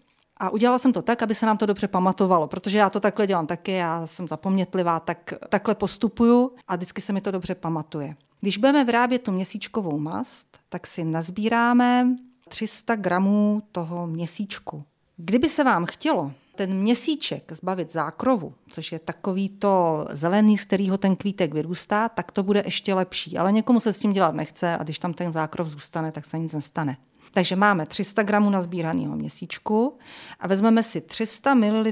a 0.40 0.50
udělala 0.50 0.78
jsem 0.78 0.92
to 0.92 1.02
tak, 1.02 1.23
aby 1.23 1.35
se 1.35 1.47
nám 1.47 1.57
to 1.57 1.66
dobře 1.66 1.88
pamatovalo, 1.88 2.49
protože 2.49 2.78
já 2.78 2.90
to 2.90 3.00
takhle 3.00 3.26
dělám 3.26 3.47
taky, 3.47 3.73
já 3.73 4.07
jsem 4.07 4.28
zapomnětlivá, 4.28 5.00
tak 5.00 5.35
takhle 5.49 5.75
postupuju 5.75 6.52
a 6.68 6.76
vždycky 6.76 7.00
se 7.00 7.12
mi 7.12 7.21
to 7.21 7.30
dobře 7.30 7.54
pamatuje. 7.54 8.16
Když 8.40 8.59
budeme 8.59 8.85
vyrábět 8.85 9.23
tu 9.23 9.33
měsíčkovou 9.33 9.99
mast, 9.99 10.59
tak 10.68 10.87
si 10.87 11.04
nazbíráme 11.04 12.16
300 12.49 12.97
gramů 12.97 13.62
toho 13.73 14.07
měsíčku. 14.07 14.85
Kdyby 15.16 15.49
se 15.49 15.64
vám 15.64 15.87
chtělo 15.87 16.33
ten 16.54 16.75
měsíček 16.75 17.52
zbavit 17.52 17.92
zákrovu, 17.92 18.54
což 18.71 18.92
je 18.92 18.99
takový 18.99 19.49
to 19.49 20.04
zelený, 20.11 20.59
z 20.59 20.64
kterého 20.64 20.99
ten 20.99 21.16
kvítek 21.16 21.54
vyrůstá, 21.54 22.09
tak 22.09 22.33
to 22.33 22.42
bude 22.42 22.62
ještě 22.66 22.95
lepší. 22.95 23.38
Ale 23.38 23.52
někomu 23.52 23.80
se 23.80 23.92
s 23.92 23.99
tím 23.99 24.12
dělat 24.12 24.35
nechce 24.35 24.76
a 24.76 24.83
když 24.83 24.99
tam 24.99 25.14
ten 25.14 25.33
zákrov 25.33 25.68
zůstane, 25.68 26.12
tak 26.12 26.25
se 26.25 26.38
nic 26.38 26.52
nestane. 26.52 26.97
Takže 27.38 27.57
máme 27.57 27.87
300 27.87 28.23
gramů 28.23 28.50
nazbíraného 28.50 29.16
měsíčku 29.16 29.99
a 30.40 30.49
vezmeme 30.49 30.83
si 30.83 31.00
300 31.00 31.54
ml 31.54 31.85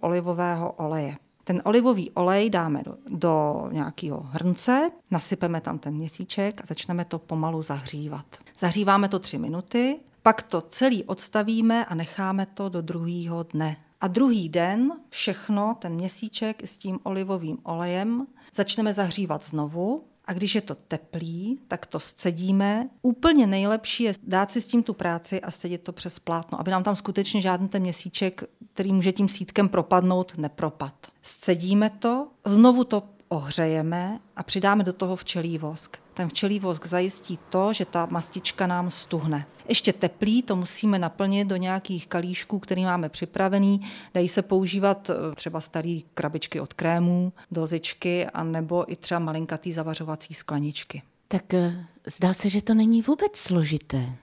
olivového 0.00 0.72
oleje. 0.72 1.16
Ten 1.44 1.62
olivový 1.64 2.10
olej 2.10 2.50
dáme 2.50 2.82
do, 2.82 2.96
do 3.08 3.64
nějakého 3.72 4.20
hrnce, 4.20 4.90
nasypeme 5.10 5.60
tam 5.60 5.78
ten 5.78 5.94
měsíček 5.94 6.60
a 6.60 6.66
začneme 6.66 7.04
to 7.04 7.18
pomalu 7.18 7.62
zahřívat. 7.62 8.26
Zahříváme 8.60 9.08
to 9.08 9.18
tři 9.18 9.38
minuty, 9.38 10.00
pak 10.22 10.42
to 10.42 10.60
celý 10.60 11.04
odstavíme 11.04 11.84
a 11.84 11.94
necháme 11.94 12.46
to 12.46 12.68
do 12.68 12.82
druhého 12.82 13.42
dne. 13.42 13.76
A 14.00 14.08
druhý 14.08 14.48
den 14.48 14.92
všechno, 15.08 15.76
ten 15.78 15.92
měsíček 15.92 16.62
s 16.62 16.78
tím 16.78 16.98
olivovým 17.02 17.58
olejem, 17.62 18.26
začneme 18.54 18.94
zahřívat 18.94 19.44
znovu 19.44 20.04
a 20.26 20.32
když 20.32 20.54
je 20.54 20.60
to 20.60 20.74
teplý, 20.74 21.60
tak 21.68 21.86
to 21.86 22.00
scedíme. 22.00 22.88
Úplně 23.02 23.46
nejlepší 23.46 24.04
je 24.04 24.12
dát 24.22 24.50
si 24.50 24.60
s 24.60 24.66
tím 24.66 24.82
tu 24.82 24.94
práci 24.94 25.40
a 25.40 25.50
scedit 25.50 25.82
to 25.82 25.92
přes 25.92 26.18
plátno, 26.18 26.60
aby 26.60 26.70
nám 26.70 26.82
tam 26.82 26.96
skutečně 26.96 27.40
žádný 27.40 27.68
ten 27.68 27.82
měsíček, 27.82 28.44
který 28.72 28.92
může 28.92 29.12
tím 29.12 29.28
sítkem 29.28 29.68
propadnout, 29.68 30.38
nepropad. 30.38 30.94
Scedíme 31.22 31.90
to, 31.90 32.28
znovu 32.44 32.84
to 32.84 33.13
ohřejeme 33.34 34.20
a 34.36 34.42
přidáme 34.42 34.84
do 34.84 34.92
toho 34.92 35.16
včelí 35.16 35.58
vosk. 35.58 35.98
Ten 36.14 36.28
včelí 36.28 36.60
vosk 36.60 36.86
zajistí 36.86 37.38
to, 37.48 37.72
že 37.72 37.84
ta 37.84 38.06
mastička 38.10 38.66
nám 38.66 38.90
stuhne. 38.90 39.46
Ještě 39.68 39.92
teplý 39.92 40.42
to 40.42 40.56
musíme 40.56 40.98
naplnit 40.98 41.48
do 41.48 41.56
nějakých 41.56 42.06
kalíšků, 42.06 42.58
který 42.58 42.84
máme 42.84 43.08
připravený. 43.08 43.80
Dají 44.14 44.28
se 44.28 44.42
používat 44.42 45.10
eh, 45.10 45.34
třeba 45.34 45.60
staré 45.60 45.98
krabičky 46.14 46.60
od 46.60 46.72
krémů, 46.72 47.32
dozičky, 47.50 48.26
anebo 48.26 48.92
i 48.92 48.96
třeba 48.96 49.18
malinkatý 49.18 49.72
zavařovací 49.72 50.34
skleničky. 50.34 51.02
Tak 51.28 51.54
eh, 51.54 51.86
zdá 52.06 52.34
se, 52.34 52.48
že 52.48 52.62
to 52.62 52.74
není 52.74 53.02
vůbec 53.02 53.36
složité. 53.36 54.16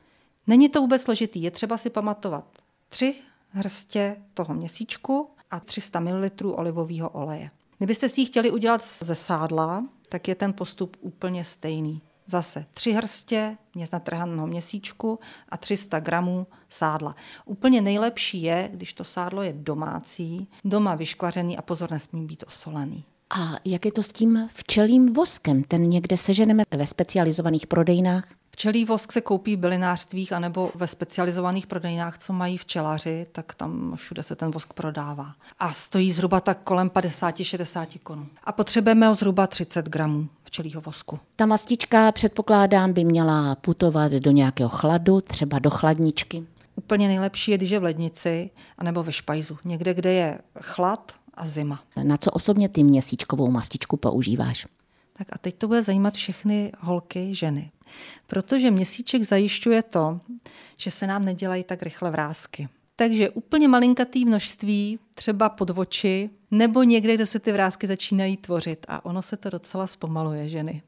Není 0.48 0.70
to 0.70 0.82
vůbec 0.82 1.01
složitý. 1.01 1.41
Je 1.41 1.51
třeba 1.51 1.77
si 1.77 1.89
pamatovat 1.89 2.46
tři 2.89 3.15
hrstě 3.50 4.15
toho 4.34 4.53
měsíčku 4.53 5.30
a 5.51 5.60
300 5.60 6.00
ml 6.00 6.30
olivového 6.44 7.10
oleje. 7.10 7.50
Kdybyste 7.82 8.10
si 8.10 8.22
ji 8.22 8.26
chtěli 8.26 8.52
udělat 8.52 8.86
ze 8.86 9.16
sádla, 9.16 9.86
tak 10.10 10.28
je 10.28 10.36
ten 10.36 10.54
postup 10.54 10.98
úplně 11.00 11.44
stejný. 11.44 12.02
Zase 12.28 12.66
tři 12.74 12.92
hrstě 12.92 13.58
natrhaného 13.92 14.48
měsíčku 14.48 15.20
a 15.50 15.58
300 15.58 16.00
gramů 16.00 16.48
sádla. 16.70 17.16
Úplně 17.46 17.82
nejlepší 17.82 18.42
je, 18.42 18.70
když 18.74 18.94
to 18.94 19.04
sádlo 19.04 19.42
je 19.42 19.54
domácí, 19.54 20.48
doma 20.64 20.96
vyškvařený 20.96 21.58
a 21.58 21.62
pozor, 21.62 21.92
nesmí 21.92 22.26
být 22.26 22.44
osolený. 22.48 23.04
A 23.30 23.56
jak 23.66 23.86
je 23.86 23.92
to 23.92 24.04
s 24.04 24.12
tím 24.12 24.50
včelím 24.54 25.14
voskem? 25.14 25.64
Ten 25.64 25.90
někde 25.90 26.18
seženeme 26.18 26.64
ve 26.72 26.88
specializovaných 26.88 27.68
prodejnách? 27.68 28.40
Včelí 28.62 28.86
vosk 28.86 29.12
se 29.12 29.22
koupí 29.22 29.56
v 29.56 29.60
bylinářstvích 29.60 30.34
anebo 30.34 30.72
ve 30.75 30.88
specializovaných 30.88 31.68
prodejnách, 31.68 32.18
co 32.18 32.34
mají 32.34 32.58
včelaři, 32.58 33.25
tak 33.32 33.53
tam 33.53 33.96
všude 33.96 34.24
se 34.24 34.36
ten 34.36 34.51
vosk 34.51 34.74
prodává. 34.74 35.34
A 35.60 35.74
stojí 35.74 36.12
zhruba 36.12 36.39
tak 36.39 36.58
kolem 36.63 36.89
50-60 36.89 38.00
korun. 38.03 38.27
A 38.44 38.51
potřebujeme 38.51 39.08
ho 39.08 39.15
zhruba 39.15 39.48
30 39.48 39.89
gramů 39.89 40.27
včelího 40.44 40.82
vosku. 40.82 41.20
Ta 41.36 41.46
mastička, 41.46 42.12
předpokládám, 42.12 42.94
by 42.94 43.03
měla 43.03 43.56
putovat 43.56 44.12
do 44.12 44.32
nějakého 44.32 44.70
chladu, 44.70 45.22
třeba 45.22 45.60
do 45.60 45.70
chladničky. 45.70 46.44
Úplně 46.75 47.08
nejlepší 47.08 47.51
je, 47.51 47.58
když 47.58 47.70
je 47.70 47.80
v 47.80 47.84
lednici 47.84 48.50
anebo 48.77 49.03
ve 49.03 49.12
špajzu. 49.12 49.58
Někde, 49.65 49.94
kde 49.94 50.13
je 50.13 50.39
chlad 50.62 51.12
a 51.34 51.46
zima. 51.46 51.80
Na 52.03 52.18
co 52.18 52.32
osobně 52.32 52.70
ty 52.70 52.84
měsíčkovou 52.84 53.51
mastičku 53.51 53.98
používáš? 53.98 54.68
Tak 55.22 55.28
a 55.32 55.38
teď 55.38 55.56
to 55.56 55.68
bude 55.68 55.84
zajímat 55.84 56.13
všechny 56.13 56.72
holky, 56.80 57.36
ženy. 57.36 57.72
Protože 58.28 58.72
měsíček 58.72 59.24
zajišťuje 59.24 59.84
to, 59.84 60.20
že 60.78 60.92
se 60.92 61.08
nám 61.08 61.25
nedělají 61.25 61.63
tak 61.63 61.84
rychle 61.84 62.12
vrázky. 62.12 62.70
Takže 62.96 63.30
úplně 63.30 63.68
malinkatý 63.68 64.25
množství, 64.25 65.00
třeba 65.13 65.50
pod 65.50 65.70
oči, 65.70 66.30
nebo 66.51 66.84
někde, 66.84 67.16
kde 67.16 67.25
se 67.25 67.40
ty 67.40 67.51
vrázky 67.51 67.88
začínají 67.88 68.38
tvořit. 68.38 68.86
A 68.88 69.06
ono 69.06 69.22
se 69.22 69.38
to 69.38 69.50
docela 69.50 69.88
zpomaluje, 69.88 70.50
ženy. 70.50 70.82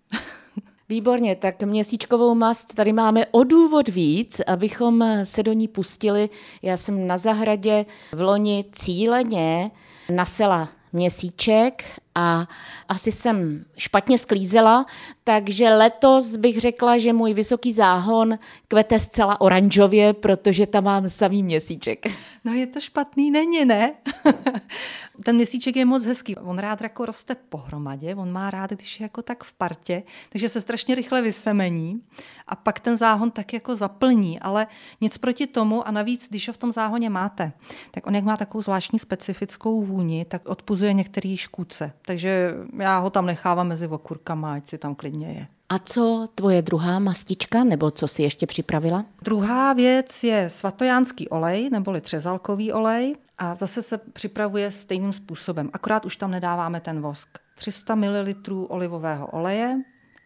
Výborně, 0.90 1.36
tak 1.36 1.63
měsíčkovou 1.63 2.36
mast 2.36 2.75
tady 2.75 2.94
máme 2.94 3.25
o 3.25 3.44
důvod 3.44 3.90
víc, 3.90 4.42
abychom 4.48 5.06
se 5.24 5.44
do 5.44 5.54
ní 5.54 5.68
pustili. 5.68 6.30
Já 6.62 6.78
jsem 6.78 7.08
na 7.08 7.18
zahradě 7.18 7.86
v 8.12 8.22
loni 8.22 8.66
cíleně 8.72 9.72
nasela 10.10 10.70
měsíček 10.94 11.84
a 12.15 12.48
asi 12.89 13.12
jsem 13.12 13.65
špatně 13.77 14.17
sklízela, 14.17 14.86
takže 15.24 15.70
letos 15.70 16.36
bych 16.36 16.60
řekla, 16.60 16.98
že 16.98 17.13
můj 17.13 17.34
vysoký 17.34 17.74
záhon 17.74 18.39
kvete 18.68 19.00
zcela 19.00 19.42
oranžově, 19.42 20.13
protože 20.13 20.68
tam 20.68 20.84
mám 20.84 21.10
samý 21.10 21.44
měsíček. 21.44 22.06
No 22.46 22.53
je 22.53 22.68
to 22.68 22.80
špatný, 22.80 23.32
není, 23.32 23.65
ne? 23.65 23.94
Ten 25.24 25.36
měsíček 25.36 25.75
je 25.75 25.86
moc 25.86 26.06
hezký. 26.06 26.36
On 26.36 26.58
rád 26.58 26.82
jako 26.82 27.06
roste 27.06 27.36
pohromadě, 27.36 28.15
on 28.15 28.32
má 28.32 28.50
rád, 28.50 28.72
když 28.72 29.00
je 29.00 29.03
jako 29.03 29.22
tak 29.22 29.44
v 29.44 29.53
partě, 29.53 30.03
takže 30.30 30.50
se 30.50 30.62
strašně 30.62 30.96
rychle 30.96 31.22
vysemení 31.22 32.01
a 32.48 32.56
pak 32.56 32.80
ten 32.80 32.98
záhon 32.98 33.32
tak 33.32 33.53
jako 33.53 33.75
zaplní, 33.75 34.39
ale 34.39 34.68
nic 35.01 35.18
proti 35.18 35.48
tomu 35.48 35.88
a 35.88 35.92
navíc, 35.92 36.27
když 36.30 36.48
ho 36.48 36.53
v 36.53 36.58
tom 36.58 36.72
záhoně 36.72 37.10
máte, 37.10 37.51
tak 37.92 38.08
on 38.08 38.15
jak 38.15 38.24
má 38.24 38.38
takovou 38.38 38.62
zvláštní 38.62 39.00
specifickou 39.00 39.82
vůni, 39.82 40.25
tak 40.25 40.50
odpuzuje 40.50 40.94
některý 40.94 41.38
škůdce. 41.38 41.94
Takže 42.01 42.53
já 42.80 43.00
ho 43.00 43.10
tam 43.10 43.25
nechávám 43.25 43.68
mezi 43.68 43.88
okurkama, 43.88 44.53
ať 44.53 44.70
si 44.70 44.77
tam 44.77 44.96
klidně 44.96 45.12
je. 45.22 45.48
A 45.70 45.79
co 45.79 46.27
tvoje 46.36 46.62
druhá 46.62 47.00
mastička, 47.00 47.63
nebo 47.63 47.91
co 47.91 48.08
si 48.08 48.24
ještě 48.24 48.48
připravila? 48.48 49.05
Druhá 49.22 49.74
věc 49.74 50.24
je 50.24 50.50
svatojánský 50.50 51.29
olej, 51.29 51.70
neboli 51.70 52.01
třezalkový 52.01 52.74
olej. 52.74 53.15
A 53.38 53.55
zase 53.55 53.82
se 53.82 53.98
připravuje 53.98 54.72
stejným 54.72 55.13
způsobem, 55.13 55.70
akorát 55.74 56.05
už 56.05 56.15
tam 56.15 56.32
nedáváme 56.32 56.79
ten 56.79 57.01
vosk. 57.01 57.29
300 57.55 57.96
ml 57.96 58.34
olivového 58.67 59.27
oleje, 59.27 59.77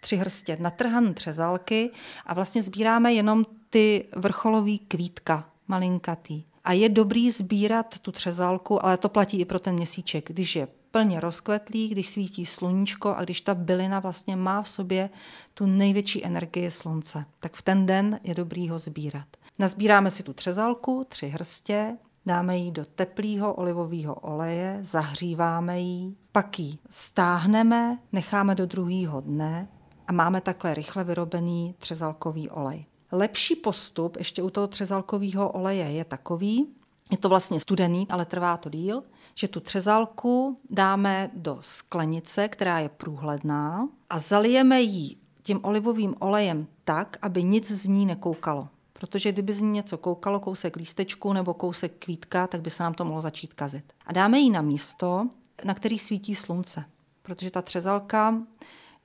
tři 0.01 0.15
hrstě 0.15 0.57
natrhané 0.59 1.13
třezalky 1.13 1.91
a 2.25 2.33
vlastně 2.33 2.63
sbíráme 2.63 3.13
jenom 3.13 3.45
ty 3.69 4.05
vrcholový 4.15 4.79
kvítka, 4.79 5.49
malinkatý. 5.67 6.43
A 6.63 6.73
je 6.73 6.89
dobrý 6.89 7.31
sbírat 7.31 7.99
tu 7.99 8.11
třezalku, 8.11 8.85
ale 8.85 8.97
to 8.97 9.09
platí 9.09 9.39
i 9.39 9.45
pro 9.45 9.59
ten 9.59 9.75
měsíček, 9.75 10.27
když 10.27 10.55
je 10.55 10.67
plně 10.97 11.19
rozkvetlý, 11.19 11.89
když 11.89 12.09
svítí 12.09 12.45
sluníčko 12.45 13.15
a 13.15 13.23
když 13.23 13.41
ta 13.41 13.55
bylina 13.55 13.99
vlastně 13.99 14.35
má 14.35 14.61
v 14.61 14.69
sobě 14.69 15.09
tu 15.53 15.65
největší 15.65 16.25
energii 16.25 16.71
slunce, 16.71 17.25
tak 17.39 17.55
v 17.55 17.61
ten 17.61 17.85
den 17.85 18.19
je 18.23 18.35
dobrý 18.35 18.69
ho 18.69 18.79
sbírat. 18.79 19.27
Nazbíráme 19.59 20.11
si 20.11 20.23
tu 20.23 20.33
třezalku, 20.33 21.05
tři 21.09 21.27
hrstě, 21.27 21.97
dáme 22.25 22.57
ji 22.57 22.71
do 22.71 22.85
teplého 22.85 23.53
olivového 23.53 24.15
oleje, 24.15 24.79
zahříváme 24.81 25.79
ji, 25.79 26.15
pak 26.31 26.59
ji 26.59 26.77
stáhneme, 26.89 27.97
necháme 28.11 28.55
do 28.55 28.65
druhého 28.65 29.21
dne 29.21 29.67
a 30.07 30.11
máme 30.11 30.41
takhle 30.41 30.73
rychle 30.73 31.03
vyrobený 31.03 31.75
třezalkový 31.77 32.49
olej. 32.49 32.85
Lepší 33.11 33.55
postup 33.55 34.17
ještě 34.17 34.43
u 34.43 34.49
toho 34.49 34.67
třezalkového 34.67 35.49
oleje 35.49 35.91
je 35.91 36.05
takový, 36.05 36.67
je 37.11 37.17
to 37.17 37.29
vlastně 37.29 37.59
studený, 37.59 38.07
ale 38.09 38.25
trvá 38.25 38.57
to 38.57 38.69
díl, 38.69 39.03
že 39.35 39.47
tu 39.47 39.59
třezalku 39.59 40.59
dáme 40.69 41.31
do 41.33 41.57
sklenice, 41.61 42.47
která 42.47 42.79
je 42.79 42.89
průhledná 42.89 43.89
a 44.09 44.19
zalijeme 44.19 44.81
ji 44.81 45.15
tím 45.41 45.59
olivovým 45.63 46.15
olejem 46.19 46.67
tak, 46.83 47.17
aby 47.21 47.43
nic 47.43 47.71
z 47.71 47.87
ní 47.87 48.05
nekoukalo. 48.05 48.67
Protože 48.93 49.31
kdyby 49.31 49.53
z 49.53 49.61
ní 49.61 49.71
něco 49.71 49.97
koukalo, 49.97 50.39
kousek 50.39 50.75
lístečku 50.75 51.33
nebo 51.33 51.53
kousek 51.53 52.05
kvítka, 52.05 52.47
tak 52.47 52.61
by 52.61 52.69
se 52.69 52.83
nám 52.83 52.93
to 52.93 53.05
mohlo 53.05 53.21
začít 53.21 53.53
kazit. 53.53 53.93
A 54.05 54.13
dáme 54.13 54.39
ji 54.39 54.49
na 54.49 54.61
místo, 54.61 55.27
na 55.63 55.73
který 55.73 55.99
svítí 55.99 56.35
slunce. 56.35 56.85
Protože 57.21 57.51
ta 57.51 57.61
třezalka 57.61 58.35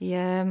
je 0.01 0.47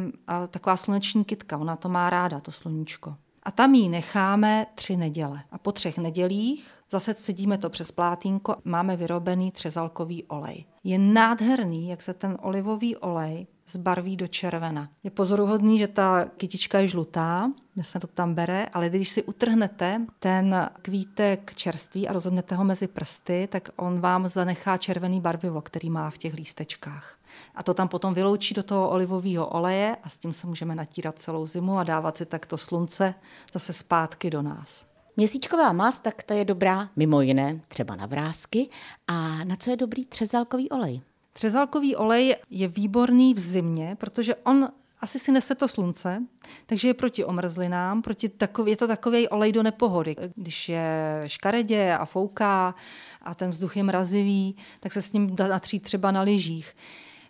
taková 0.49 0.77
sluneční 0.77 1.25
kytka, 1.25 1.57
ona 1.57 1.75
to 1.75 1.89
má 1.89 2.09
ráda, 2.09 2.39
to 2.39 2.51
sluníčko. 2.51 3.15
A 3.43 3.51
tam 3.51 3.73
ji 3.73 3.89
necháme 3.89 4.67
tři 4.75 4.97
neděle. 4.97 5.43
A 5.51 5.57
po 5.57 5.71
třech 5.71 5.97
nedělích 5.97 6.67
zase 6.91 7.13
cedíme 7.13 7.57
to 7.57 7.69
přes 7.69 7.91
plátínko, 7.91 8.55
máme 8.63 8.97
vyrobený 8.97 9.51
třezalkový 9.51 10.23
olej. 10.23 10.65
Je 10.83 10.97
nádherný, 10.97 11.89
jak 11.89 12.01
se 12.01 12.13
ten 12.13 12.37
olivový 12.41 12.95
olej 12.95 13.47
zbarví 13.71 14.17
do 14.17 14.27
červena. 14.27 14.89
Je 15.03 15.11
pozoruhodný, 15.11 15.79
že 15.79 15.87
ta 15.87 16.25
kytička 16.25 16.79
je 16.79 16.87
žlutá, 16.87 17.51
že 17.77 17.83
se 17.83 17.99
to 17.99 18.07
tam 18.07 18.33
bere, 18.33 18.65
ale 18.73 18.89
když 18.89 19.09
si 19.09 19.23
utrhnete 19.23 20.01
ten 20.19 20.69
kvítek 20.81 21.55
čerstvý 21.55 22.07
a 22.07 22.13
rozhodnete 22.13 22.55
ho 22.55 22.63
mezi 22.63 22.87
prsty, 22.87 23.47
tak 23.51 23.69
on 23.75 24.01
vám 24.01 24.29
zanechá 24.29 24.77
červený 24.77 25.21
barvivo, 25.21 25.61
který 25.61 25.89
má 25.89 26.09
v 26.09 26.17
těch 26.17 26.33
lístečkách. 26.33 27.17
A 27.55 27.63
to 27.63 27.73
tam 27.73 27.87
potom 27.87 28.13
vyloučí 28.13 28.53
do 28.53 28.63
toho 28.63 28.89
olivového 28.89 29.47
oleje 29.47 29.97
a 30.03 30.09
s 30.09 30.17
tím 30.17 30.33
se 30.33 30.47
můžeme 30.47 30.75
natírat 30.75 31.19
celou 31.19 31.45
zimu 31.47 31.77
a 31.77 31.83
dávat 31.83 32.17
si 32.17 32.25
takto 32.25 32.57
slunce 32.57 33.13
zase 33.53 33.73
zpátky 33.73 34.29
do 34.29 34.41
nás. 34.41 34.85
Měsíčková 35.17 35.73
mast, 35.73 36.03
tak 36.03 36.23
ta 36.23 36.33
je 36.33 36.45
dobrá 36.45 36.89
mimo 36.95 37.21
jiné 37.21 37.59
třeba 37.67 37.95
na 37.95 38.05
vrázky. 38.05 38.69
A 39.07 39.43
na 39.43 39.55
co 39.55 39.69
je 39.69 39.77
dobrý 39.77 40.05
třezalkový 40.05 40.69
olej? 40.69 41.01
Třezalkový 41.33 41.95
olej 41.95 42.35
je 42.49 42.67
výborný 42.67 43.33
v 43.33 43.39
zimě, 43.39 43.97
protože 43.99 44.35
on 44.35 44.69
asi 45.01 45.19
si 45.19 45.31
nese 45.31 45.55
to 45.55 45.67
slunce, 45.67 46.23
takže 46.65 46.87
je 46.87 46.93
proti 46.93 47.25
omrzlinám, 47.25 48.01
proti 48.01 48.29
takový, 48.29 48.71
je 48.71 48.77
to 48.77 48.87
takový 48.87 49.29
olej 49.29 49.51
do 49.51 49.63
nepohody. 49.63 50.15
Když 50.35 50.69
je 50.69 51.23
škaredě 51.25 51.93
a 51.93 52.05
fouká 52.05 52.75
a 53.21 53.35
ten 53.35 53.49
vzduch 53.49 53.77
je 53.77 53.83
mrazivý, 53.83 54.55
tak 54.79 54.93
se 54.93 55.01
s 55.01 55.13
ním 55.13 55.35
dá 55.35 55.47
natřít 55.47 55.83
třeba 55.83 56.11
na 56.11 56.21
lyžích. 56.21 56.75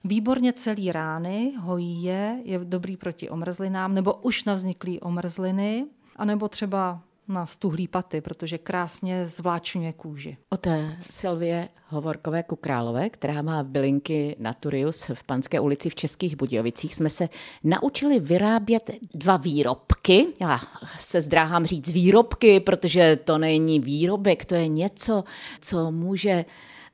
Výborně 0.03 0.53
celý 0.53 0.91
rány, 0.91 1.53
hojí 1.59 2.03
je, 2.03 2.39
je 2.43 2.59
dobrý 2.59 2.97
proti 2.97 3.29
omrzlinám, 3.29 3.95
nebo 3.95 4.13
už 4.13 4.43
na 4.43 4.55
vzniklý 4.55 4.99
omrzliny, 4.99 5.85
anebo 6.15 6.47
třeba 6.47 7.01
na 7.27 7.45
stuhlý 7.45 7.87
paty, 7.87 8.21
protože 8.21 8.57
krásně 8.57 9.27
zvláčňuje 9.27 9.93
kůži. 9.93 10.37
O 10.49 10.57
té 10.57 10.97
Silvie 11.09 11.69
Hovorkové 11.87 12.43
Kukrálové, 12.43 13.09
která 13.09 13.41
má 13.41 13.63
bylinky 13.63 14.35
Naturius 14.39 15.11
v 15.13 15.23
Panské 15.23 15.59
ulici 15.59 15.89
v 15.89 15.95
Českých 15.95 16.35
Budějovicích, 16.35 16.95
jsme 16.95 17.09
se 17.09 17.29
naučili 17.63 18.19
vyrábět 18.19 18.91
dva 19.13 19.37
výrobky. 19.37 20.27
Já 20.39 20.59
se 20.99 21.21
zdráhám 21.21 21.65
říct 21.65 21.89
výrobky, 21.89 22.59
protože 22.59 23.15
to 23.15 23.37
není 23.37 23.79
výrobek, 23.79 24.45
to 24.45 24.55
je 24.55 24.67
něco, 24.67 25.23
co 25.61 25.91
může 25.91 26.45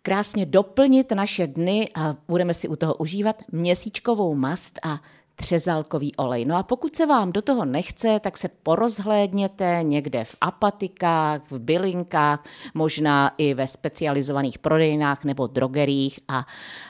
krásně 0.07 0.45
doplnit 0.45 1.11
naše 1.11 1.47
dny 1.47 1.89
a 1.95 2.15
budeme 2.27 2.53
si 2.53 2.67
u 2.67 2.75
toho 2.75 2.95
užívat 2.95 3.43
měsíčkovou 3.51 4.35
mast 4.35 4.79
a 4.83 4.99
třezalkový 5.35 6.15
olej. 6.15 6.45
No 6.45 6.55
a 6.55 6.63
pokud 6.63 6.95
se 6.95 7.05
vám 7.05 7.31
do 7.31 7.41
toho 7.41 7.65
nechce, 7.65 8.19
tak 8.19 8.37
se 8.37 8.47
porozhlédněte 8.63 9.79
někde 9.81 10.23
v 10.23 10.35
apatikách, 10.41 11.51
v 11.51 11.59
bylinkách, 11.59 12.45
možná 12.73 13.31
i 13.37 13.53
ve 13.53 13.67
specializovaných 13.67 14.59
prodejnách 14.59 15.23
nebo 15.23 15.47
drogerích 15.47 16.19
a 16.27 16.45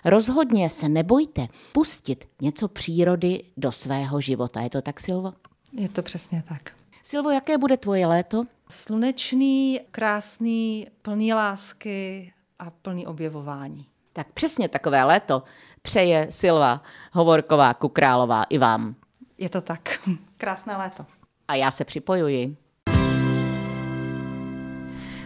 rozhodně 0.05 0.69
se 0.69 0.89
nebojte 0.89 1.47
pustit 1.73 2.25
něco 2.41 2.67
přírody 2.67 3.43
do 3.57 3.71
svého 3.71 4.21
života. 4.21 4.61
Je 4.61 4.69
to 4.69 4.81
tak, 4.81 4.99
Silvo? 4.99 5.33
Je 5.73 5.89
to 5.89 6.01
přesně 6.01 6.43
tak. 6.49 6.71
Silvo, 7.03 7.31
jaké 7.31 7.57
bude 7.57 7.77
tvoje 7.77 8.07
léto? 8.07 8.43
Slunečný, 8.69 9.79
krásný, 9.91 10.87
plný 11.01 11.33
lásky 11.33 12.33
a 12.59 12.69
plný 12.69 13.07
objevování. 13.07 13.87
Tak 14.13 14.31
přesně 14.31 14.69
takové 14.69 15.03
léto 15.03 15.43
přeje 15.81 16.27
Silva 16.29 16.81
Hovorková 17.13 17.73
Kukrálová 17.73 18.43
i 18.43 18.57
vám. 18.57 18.95
Je 19.37 19.49
to 19.49 19.61
tak. 19.61 19.99
Krásné 20.37 20.77
léto. 20.77 21.05
A 21.47 21.55
já 21.55 21.71
se 21.71 21.85
připojuji. 21.85 22.57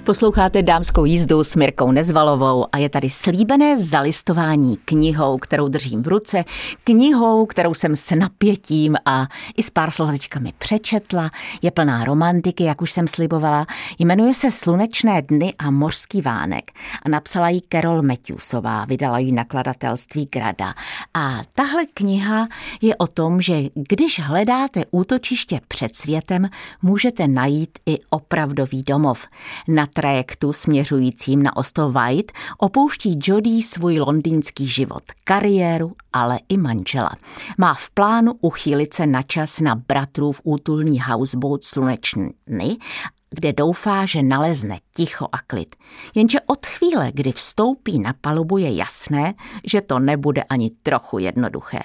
Posloucháte 0.03 0.61
dámskou 0.61 1.05
jízdu 1.05 1.43
s 1.43 1.55
Mirkou 1.55 1.91
Nezvalovou 1.91 2.65
a 2.71 2.77
je 2.77 2.89
tady 2.89 3.09
slíbené 3.09 3.79
zalistování 3.79 4.77
knihou, 4.85 5.37
kterou 5.37 5.67
držím 5.67 6.03
v 6.03 6.07
ruce, 6.07 6.43
knihou, 6.83 7.45
kterou 7.45 7.73
jsem 7.73 7.95
s 7.95 8.15
napětím 8.15 8.97
a 9.05 9.27
i 9.57 9.63
s 9.63 9.69
pár 9.69 9.91
složičkami 9.91 10.53
přečetla, 10.57 11.29
je 11.61 11.71
plná 11.71 12.03
romantiky, 12.03 12.63
jak 12.63 12.81
už 12.81 12.91
jsem 12.91 13.07
slibovala, 13.07 13.65
jmenuje 13.99 14.33
se 14.33 14.51
Slunečné 14.51 15.21
dny 15.21 15.53
a 15.59 15.71
mořský 15.71 16.21
vánek 16.21 16.71
a 17.03 17.09
napsala 17.09 17.49
ji 17.49 17.61
Carol 17.71 18.01
Matthewsová, 18.01 18.85
vydala 18.85 19.19
ji 19.19 19.31
nakladatelství 19.31 20.27
Grada. 20.31 20.73
A 21.13 21.41
tahle 21.55 21.85
kniha 21.93 22.47
je 22.81 22.95
o 22.95 23.07
tom, 23.07 23.41
že 23.41 23.61
když 23.73 24.19
hledáte 24.19 24.83
útočiště 24.91 25.59
před 25.67 25.95
světem, 25.95 26.49
můžete 26.81 27.27
najít 27.27 27.79
i 27.85 27.99
opravdový 28.09 28.83
domov. 28.83 29.27
Na 29.67 29.87
trajektu 29.93 30.53
směřujícím 30.53 31.43
na 31.43 31.57
ostrov 31.57 31.93
White 31.93 32.31
opouští 32.57 33.19
Jodie 33.23 33.63
svůj 33.63 33.99
londýnský 33.99 34.67
život, 34.67 35.03
kariéru, 35.23 35.93
ale 36.13 36.39
i 36.49 36.57
manžela. 36.57 37.11
Má 37.57 37.73
v 37.73 37.89
plánu 37.89 38.33
uchýlit 38.41 38.93
se 38.93 39.07
na 39.07 39.21
čas 39.21 39.59
na 39.59 39.75
bratrův 39.75 40.41
útulný 40.43 40.99
houseboat 40.99 41.63
Slunečný 41.63 42.77
kde 43.31 43.53
doufá, 43.53 44.05
že 44.05 44.23
nalezne 44.23 44.77
ticho 44.95 45.27
a 45.31 45.39
klid. 45.47 45.75
Jenže 46.15 46.39
od 46.45 46.65
chvíle, 46.65 47.11
kdy 47.13 47.31
vstoupí 47.31 47.99
na 47.99 48.13
palubu, 48.21 48.57
je 48.57 48.75
jasné, 48.75 49.33
že 49.67 49.81
to 49.81 49.99
nebude 49.99 50.43
ani 50.43 50.71
trochu 50.83 51.19
jednoduché. 51.19 51.79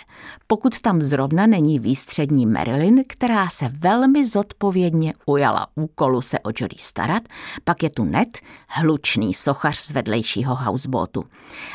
Pokud 0.46 0.80
tam 0.80 1.02
zrovna 1.02 1.46
není 1.46 1.78
výstřední 1.78 2.46
Marilyn, 2.46 3.04
která 3.08 3.48
se 3.48 3.68
velmi 3.68 4.26
zodpovědně 4.26 5.14
ujala 5.26 5.66
úkolu 5.74 6.22
se 6.22 6.38
o 6.38 6.48
Jodie 6.48 6.80
starat, 6.80 7.22
pak 7.64 7.82
je 7.82 7.90
tu 7.90 8.04
Ned, 8.04 8.38
hlučný 8.68 9.34
sochař 9.34 9.78
z 9.78 9.90
vedlejšího 9.90 10.54
houseboatu. 10.54 11.24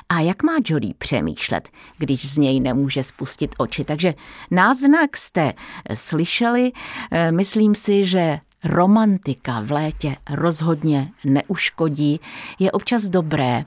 A 0.10 0.19
jak 0.19 0.43
má 0.43 0.53
Jodie 0.65 0.93
přemýšlet, 0.97 1.69
když 1.97 2.34
z 2.34 2.38
něj 2.38 2.60
nemůže 2.60 3.03
spustit 3.03 3.55
oči? 3.57 3.84
Takže 3.84 4.13
náznak 4.51 5.17
jste 5.17 5.53
slyšeli, 5.93 6.71
eh, 7.12 7.31
myslím 7.31 7.75
si, 7.75 8.05
že 8.05 8.39
romantika 8.63 9.62
v 9.62 9.71
létě 9.71 10.15
rozhodně 10.30 11.12
neuškodí. 11.24 12.19
Je 12.60 12.71
občas 12.71 13.04
dobré 13.04 13.65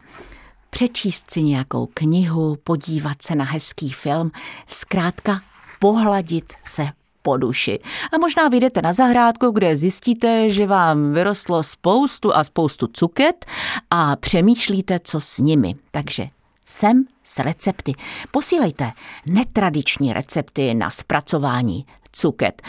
přečíst 0.71 1.31
si 1.31 1.43
nějakou 1.43 1.89
knihu, 1.95 2.59
podívat 2.65 3.23
se 3.23 3.35
na 3.35 3.45
hezký 3.45 3.91
film, 3.91 4.31
zkrátka 4.67 5.41
pohladit 5.79 6.53
se 6.65 6.87
po 7.23 7.37
duši. 7.37 7.79
A 8.13 8.19
možná 8.19 8.49
vyjdete 8.49 8.83
na 8.83 8.93
zahrádku, 8.93 9.51
kde 9.51 9.77
zjistíte, 9.77 10.51
že 10.51 10.67
vám 10.67 11.13
vyrostlo 11.13 11.63
spoustu 11.63 12.35
a 12.37 12.45
spoustu 12.45 12.87
cuket 12.87 13.47
a 13.91 14.17
přemýšlíte, 14.17 14.99
co 15.05 15.21
s 15.21 15.39
nimi. 15.39 15.75
Takže 15.91 16.27
sem 16.65 17.05
s 17.23 17.39
recepty. 17.39 17.93
Posílejte 18.31 18.91
netradiční 19.27 20.13
recepty 20.13 20.75
na 20.75 20.91
zpracování 20.91 21.87
cuket. 22.13 22.63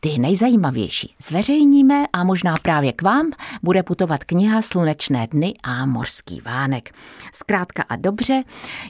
Ty 0.00 0.18
nejzajímavější 0.18 1.14
zveřejníme 1.18 2.04
a 2.12 2.24
možná 2.24 2.54
právě 2.62 2.92
k 2.92 3.02
vám 3.02 3.30
bude 3.62 3.82
putovat 3.82 4.24
kniha 4.24 4.62
Slunečné 4.62 5.26
dny 5.26 5.54
a 5.62 5.86
Mořský 5.86 6.40
vánek. 6.40 6.94
Zkrátka 7.32 7.84
a 7.88 7.96
dobře, 7.96 8.42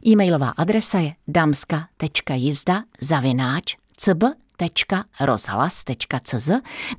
e-mailová 0.06 0.48
adresa 0.56 0.98
je 0.98 1.14
damska.jizda 1.28 2.82
zavináč 3.00 3.76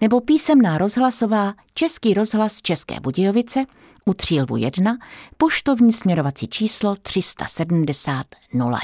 nebo 0.02 0.22
písemná 0.22 0.78
rozhlasová 0.78 1.54
Český 1.74 2.14
rozhlas 2.14 2.62
České 2.62 3.00
Budějovice 3.00 3.66
u 4.08 4.14
Třílvu 4.14 4.58
1, 4.58 4.98
poštovní 5.38 5.94
směrovací 5.94 6.48
číslo 6.48 6.96
370 6.96 8.26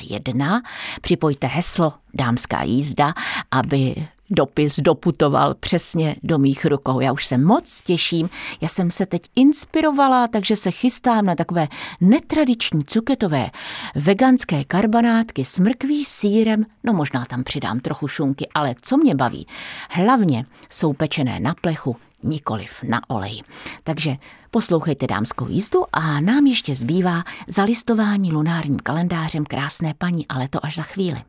01. 0.09 0.61
Připojte 1.01 1.47
heslo 1.47 1.93
Dámská 2.13 2.63
jízda, 2.63 3.13
aby 3.51 4.07
dopis 4.29 4.79
doputoval 4.79 5.53
přesně 5.53 6.15
do 6.23 6.37
mých 6.37 6.65
rukou. 6.65 6.99
Já 6.99 7.11
už 7.11 7.25
se 7.25 7.37
moc 7.37 7.81
těším, 7.81 8.29
já 8.61 8.67
jsem 8.67 8.91
se 8.91 9.05
teď 9.05 9.21
inspirovala, 9.35 10.27
takže 10.27 10.55
se 10.55 10.71
chystám 10.71 11.25
na 11.25 11.35
takové 11.35 11.67
netradiční 12.01 12.85
cuketové 12.85 13.51
veganské 13.95 14.63
karbanátky 14.63 15.45
s 15.45 15.59
mrkví, 15.59 16.05
sírem, 16.05 16.65
no 16.83 16.93
možná 16.93 17.25
tam 17.25 17.43
přidám 17.43 17.79
trochu 17.79 18.07
šunky, 18.07 18.47
ale 18.55 18.75
co 18.81 18.97
mě 18.97 19.15
baví, 19.15 19.47
hlavně 19.89 20.45
jsou 20.69 20.93
pečené 20.93 21.39
na 21.39 21.55
plechu, 21.61 21.95
nikoliv 22.23 22.83
na 22.83 23.09
olej. 23.09 23.43
Takže 23.83 24.15
poslouchejte 24.51 25.07
dámskou 25.07 25.47
jízdu 25.47 25.85
a 25.93 26.19
nám 26.19 26.45
ještě 26.45 26.75
zbývá 26.75 27.23
zalistování 27.47 28.31
lunárním 28.31 28.79
kalendářem 28.79 29.45
krásné 29.45 29.93
paní, 29.97 30.27
ale 30.27 30.47
to 30.47 30.65
až 30.65 30.75
za 30.75 30.83
chvíli. 30.83 31.21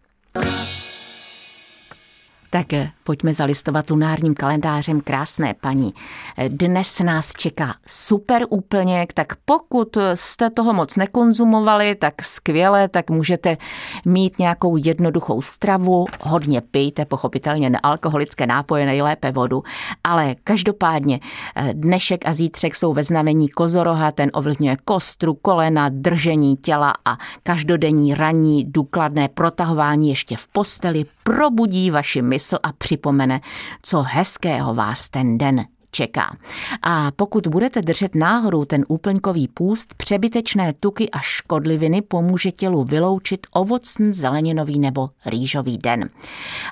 Tak 2.55 2.73
eh, 2.73 2.90
pojďme 3.05 3.35
zalistovat 3.35 3.90
lunárním 3.90 4.35
kalendářem 4.35 5.01
krásné 5.01 5.55
paní. 5.61 5.95
Eh, 6.38 6.49
dnes 6.49 7.01
nás 7.01 7.33
čeká 7.33 7.75
super 7.87 8.47
úplněk, 8.49 9.12
tak 9.12 9.33
pokud 9.45 9.97
jste 10.14 10.51
toho 10.51 10.73
moc 10.73 10.97
nekonzumovali, 10.97 11.95
tak 11.95 12.23
skvěle, 12.23 12.88
tak 12.88 13.11
můžete 13.11 13.57
mít 14.05 14.38
nějakou 14.38 14.77
jednoduchou 14.77 15.43
stravu, 15.43 16.05
hodně 16.21 16.61
pijte, 16.61 17.05
pochopitelně 17.05 17.71
nealkoholické 17.71 18.47
nápoje, 18.47 18.87
nejlépe 18.87 19.33
vodu, 19.33 19.62
ale 20.05 20.35
každopádně 20.45 21.21
eh, 21.57 21.75
dnešek 21.75 22.27
a 22.27 22.35
zítřek 22.35 22.75
jsou 22.75 22.93
ve 22.93 23.05
znamení 23.05 23.49
kozoroha, 23.49 24.11
ten 24.11 24.31
ovlivňuje 24.33 24.77
kostru, 24.85 25.35
kolena, 25.35 25.88
držení 25.88 26.57
těla 26.57 26.93
a 27.05 27.19
každodenní 27.43 28.14
ranní 28.14 28.64
důkladné 28.64 29.29
protahování 29.29 30.09
ještě 30.09 30.37
v 30.37 30.49
posteli 30.49 31.05
probudí 31.25 31.91
vaši 31.91 32.23
mysl 32.23 32.59
a 32.63 32.73
připomene, 32.73 33.41
co 33.83 34.03
hezkého 34.03 34.75
vás 34.75 35.09
ten 35.09 35.39
den 35.39 35.65
čeká. 35.95 36.37
A 36.83 37.11
pokud 37.11 37.47
budete 37.47 37.83
držet 37.83 38.15
náhodou 38.15 38.65
ten 38.65 38.85
úplňkový 38.89 39.49
půst, 39.49 39.95
přebytečné 39.95 40.73
tuky 40.73 41.11
a 41.11 41.19
škodliviny 41.19 42.03
pomůže 42.03 42.53
tělu 42.53 42.85
vyloučit 42.85 43.47
ovocný, 43.53 44.13
zeleninový 44.13 44.79
nebo 44.79 45.11
rýžový 45.27 45.79
den. 45.79 46.11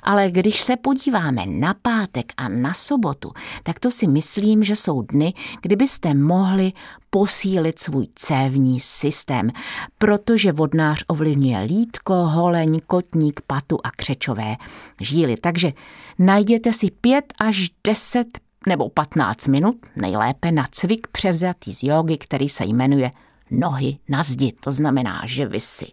Ale 0.02 0.30
když 0.30 0.60
se 0.60 0.76
podíváme 0.76 1.46
na 1.46 1.74
pátek 1.82 2.32
a 2.36 2.48
na 2.48 2.74
sobotu, 2.74 3.32
tak 3.62 3.80
to 3.80 3.90
si 3.90 4.06
myslím, 4.06 4.64
že 4.64 4.76
jsou 4.76 5.02
dny, 5.02 5.34
kdybyste 5.62 6.14
mohli 6.14 6.72
posílit 7.10 7.78
svůj 7.78 8.06
cévní 8.14 8.80
systém, 8.80 9.50
protože 9.98 10.52
vodnář 10.52 11.04
ovlivňuje 11.06 11.58
lítko, 11.58 12.14
holeň, 12.14 12.80
kotník, 12.86 13.40
patu 13.46 13.78
a 13.84 13.90
křečové 13.90 14.56
žíly. 15.00 15.34
Takže 15.40 15.72
najděte 16.18 16.72
si 16.72 16.90
5 16.90 17.24
až 17.38 17.70
10 17.84 18.26
nebo 18.66 18.88
15 18.88 19.46
minut, 19.46 19.76
nejlépe 19.96 20.52
na 20.52 20.66
cvik 20.70 21.06
převzatý 21.06 21.74
z 21.74 21.82
jogy, 21.82 22.16
který 22.16 22.48
se 22.48 22.64
jmenuje 22.64 23.10
nohy 23.50 23.98
na 24.08 24.22
zdi. 24.22 24.52
To 24.60 24.72
znamená, 24.72 25.22
že 25.24 25.46
vy 25.46 25.60
si 25.60 25.86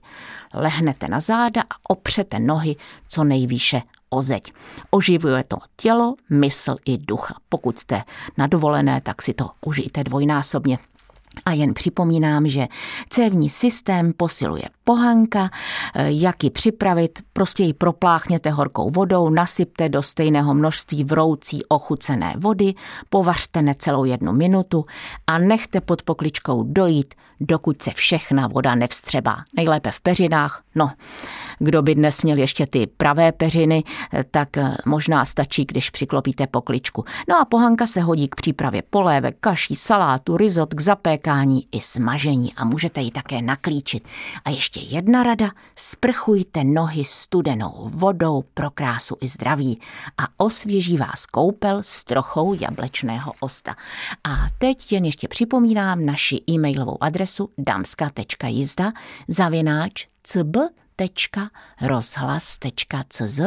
lehnete 0.54 1.08
na 1.08 1.20
záda 1.20 1.62
a 1.62 1.90
opřete 1.90 2.40
nohy 2.40 2.76
co 3.08 3.24
nejvýše 3.24 3.82
o 4.10 4.22
zeď. 4.22 4.54
Oživuje 4.90 5.44
to 5.44 5.58
tělo, 5.76 6.16
mysl 6.30 6.76
i 6.86 6.98
ducha. 6.98 7.36
Pokud 7.50 7.80
jste 7.80 8.04
na 8.38 8.48
dovolené, 8.48 9.02
tak 9.02 9.22
si 9.22 9.34
to 9.34 9.50
užijte 9.66 10.04
dvojnásobně. 10.04 10.78
A 11.46 11.52
jen 11.52 11.74
připomínám, 11.74 12.48
že 12.48 12.68
cévní 13.10 13.50
systém 13.50 14.14
posiluje 14.14 14.64
pohanka, 14.90 15.50
eh, 15.96 16.12
jak 16.12 16.44
ji 16.44 16.50
připravit, 16.50 17.20
prostě 17.34 17.64
ji 17.64 17.74
propláchněte 17.74 18.50
horkou 18.50 18.90
vodou, 18.90 19.30
nasypte 19.30 19.90
do 19.90 20.02
stejného 20.02 20.54
množství 20.54 21.04
vroucí 21.04 21.66
ochucené 21.66 22.34
vody, 22.38 22.74
povařte 23.10 23.62
necelou 23.62 24.06
jednu 24.06 24.34
minutu 24.34 24.86
a 25.28 25.38
nechte 25.38 25.82
pod 25.82 26.04
pokličkou 26.04 26.64
dojít, 26.64 27.14
dokud 27.40 27.82
se 27.82 27.92
všechna 27.92 28.48
voda 28.48 28.76
nevstřebá. 28.76 29.38
Nejlépe 29.56 29.92
v 29.92 30.02
peřinách, 30.02 30.64
no, 30.76 30.92
kdo 31.60 31.82
by 31.82 31.96
dnes 31.96 32.22
měl 32.22 32.38
ještě 32.38 32.68
ty 32.68 32.88
pravé 32.88 33.32
peřiny, 33.32 33.84
eh, 34.14 34.24
tak 34.32 34.58
eh, 34.58 34.78
možná 34.86 35.26
stačí, 35.26 35.66
když 35.66 35.90
přiklopíte 35.90 36.48
pokličku. 36.48 37.06
No 37.30 37.40
a 37.42 37.46
pohanka 37.46 37.88
se 37.88 38.02
hodí 38.02 38.28
k 38.28 38.36
přípravě 38.36 38.84
polévek, 38.90 39.38
kaší, 39.40 39.76
salátu, 39.76 40.38
rizot, 40.38 40.74
k 40.74 40.82
zapékání 40.82 41.68
i 41.72 41.82
smažení 41.82 42.54
a 42.54 42.66
můžete 42.66 43.02
ji 43.02 43.12
také 43.12 43.42
naklíčit. 43.42 44.08
A 44.46 44.50
ještě 44.50 44.79
jedna 44.80 45.24
rada, 45.24 45.52
sprchujte 45.76 46.64
nohy 46.64 47.06
studenou 47.06 47.90
vodou 47.94 48.44
pro 48.54 48.70
krásu 48.72 49.18
i 49.22 49.28
zdraví 49.28 49.80
a 50.18 50.24
osvěží 50.38 50.98
vás 50.98 51.26
koupel 51.26 51.84
s 51.84 52.04
trochou 52.04 52.54
jablečného 52.54 53.34
osta. 53.40 53.76
A 54.24 54.48
teď 54.58 54.92
jen 54.92 55.06
ještě 55.06 55.28
připomínám 55.28 56.06
naši 56.06 56.42
e-mailovou 56.50 57.04
adresu 57.04 57.50
damska.jizda 57.58 58.92
zavináč 59.28 60.08
cb 60.24 60.58
rozhlas.cz 61.82 63.40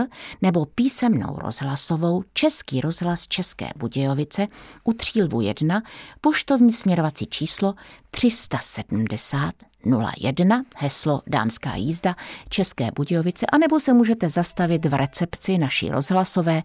nebo 0.43 0.65
písemnou 0.65 1.37
rozhlasovou 1.39 2.25
Český 2.33 2.81
rozhlas 2.81 3.29
České 3.29 3.71
Budějovice 3.77 4.49
u 4.85 4.93
Třílvu 4.93 5.41
1, 5.41 5.83
poštovní 6.21 6.73
směrovací 6.73 7.27
číslo 7.27 7.75
370 8.11 9.72
01, 9.85 10.65
heslo 10.77 11.23
Dámská 11.27 11.75
jízda 11.75 12.17
České 12.49 12.91
Budějovice, 12.95 13.47
anebo 13.47 13.81
se 13.81 13.93
můžete 13.93 14.31
zastavit 14.31 14.87
v 14.87 14.95
recepci 14.95 15.59
naší 15.59 15.89
rozhlasové 15.89 16.63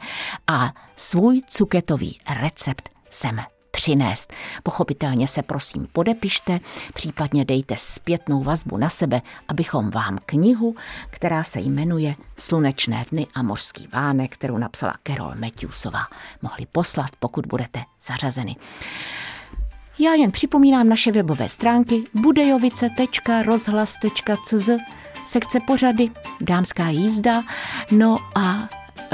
a 0.48 0.74
svůj 0.96 1.42
cuketový 1.48 2.20
recept 2.42 2.90
sem 3.10 3.40
přinést. 3.72 4.34
Pochopitelně 4.64 5.28
se 5.28 5.42
prosím 5.42 5.88
podepište, 5.94 6.60
případně 6.94 7.46
dejte 7.46 7.76
zpětnou 7.78 8.44
vazbu 8.44 8.78
na 8.78 8.90
sebe, 8.90 9.22
abychom 9.48 9.90
vám 9.90 10.18
knihu, 10.26 10.76
která 11.10 11.44
se 11.44 11.60
jmenuje 11.60 12.16
Slunečné 12.38 13.06
dny 13.12 13.28
a 13.36 13.42
mořský 13.42 13.88
vánek, 13.94 14.34
kterou 14.34 14.58
napsala 14.58 14.96
Carol 15.08 15.36
Matthewsová, 15.36 16.08
mohli 16.42 16.66
poslat, 16.66 17.10
pokud 17.20 17.46
budete 17.46 17.84
zařazeny. 18.02 18.56
Já 20.00 20.14
jen 20.14 20.32
připomínám 20.32 20.90
naše 20.90 21.12
webové 21.12 21.50
stránky 21.50 22.04
budejovice.rozhlas.cz 22.14 24.70
sekce 25.26 25.60
pořady, 25.60 26.12
dámská 26.42 26.90
jízda, 26.90 27.44
no 27.92 28.18
a 28.36 28.70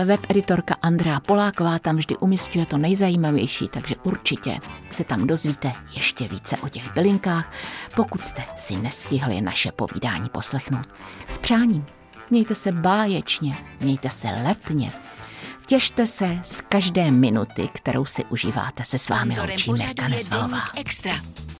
Webeditorka 0.05 0.75
Andrea 0.81 1.19
Poláková 1.19 1.79
tam 1.79 1.95
vždy 1.95 2.17
umistuje 2.17 2.65
to 2.65 2.77
nejzajímavější, 2.77 3.67
takže 3.67 3.95
určitě 4.03 4.59
se 4.91 5.03
tam 5.03 5.27
dozvíte 5.27 5.71
ještě 5.95 6.27
více 6.27 6.57
o 6.57 6.69
těch 6.69 6.93
bylinkách, 6.93 7.51
pokud 7.95 8.25
jste 8.25 8.43
si 8.55 8.77
nestihli 8.77 9.41
naše 9.41 9.71
povídání 9.71 10.29
poslechnout. 10.29 10.87
S 11.27 11.37
přáním. 11.37 11.85
Mějte 12.29 12.55
se 12.55 12.71
báječně, 12.71 13.57
mějte 13.81 14.09
se 14.09 14.27
letně. 14.27 14.91
Těšte 15.65 16.07
se 16.07 16.39
z 16.43 16.61
každé 16.61 17.11
minuty, 17.11 17.69
kterou 17.73 18.05
si 18.05 18.25
užíváte 18.25 18.83
se 18.85 18.97
s 18.97 19.09
vámi 19.09 19.35
loučí 19.39 19.71
Nezvalová. 20.09 20.61
Extra. 20.75 21.13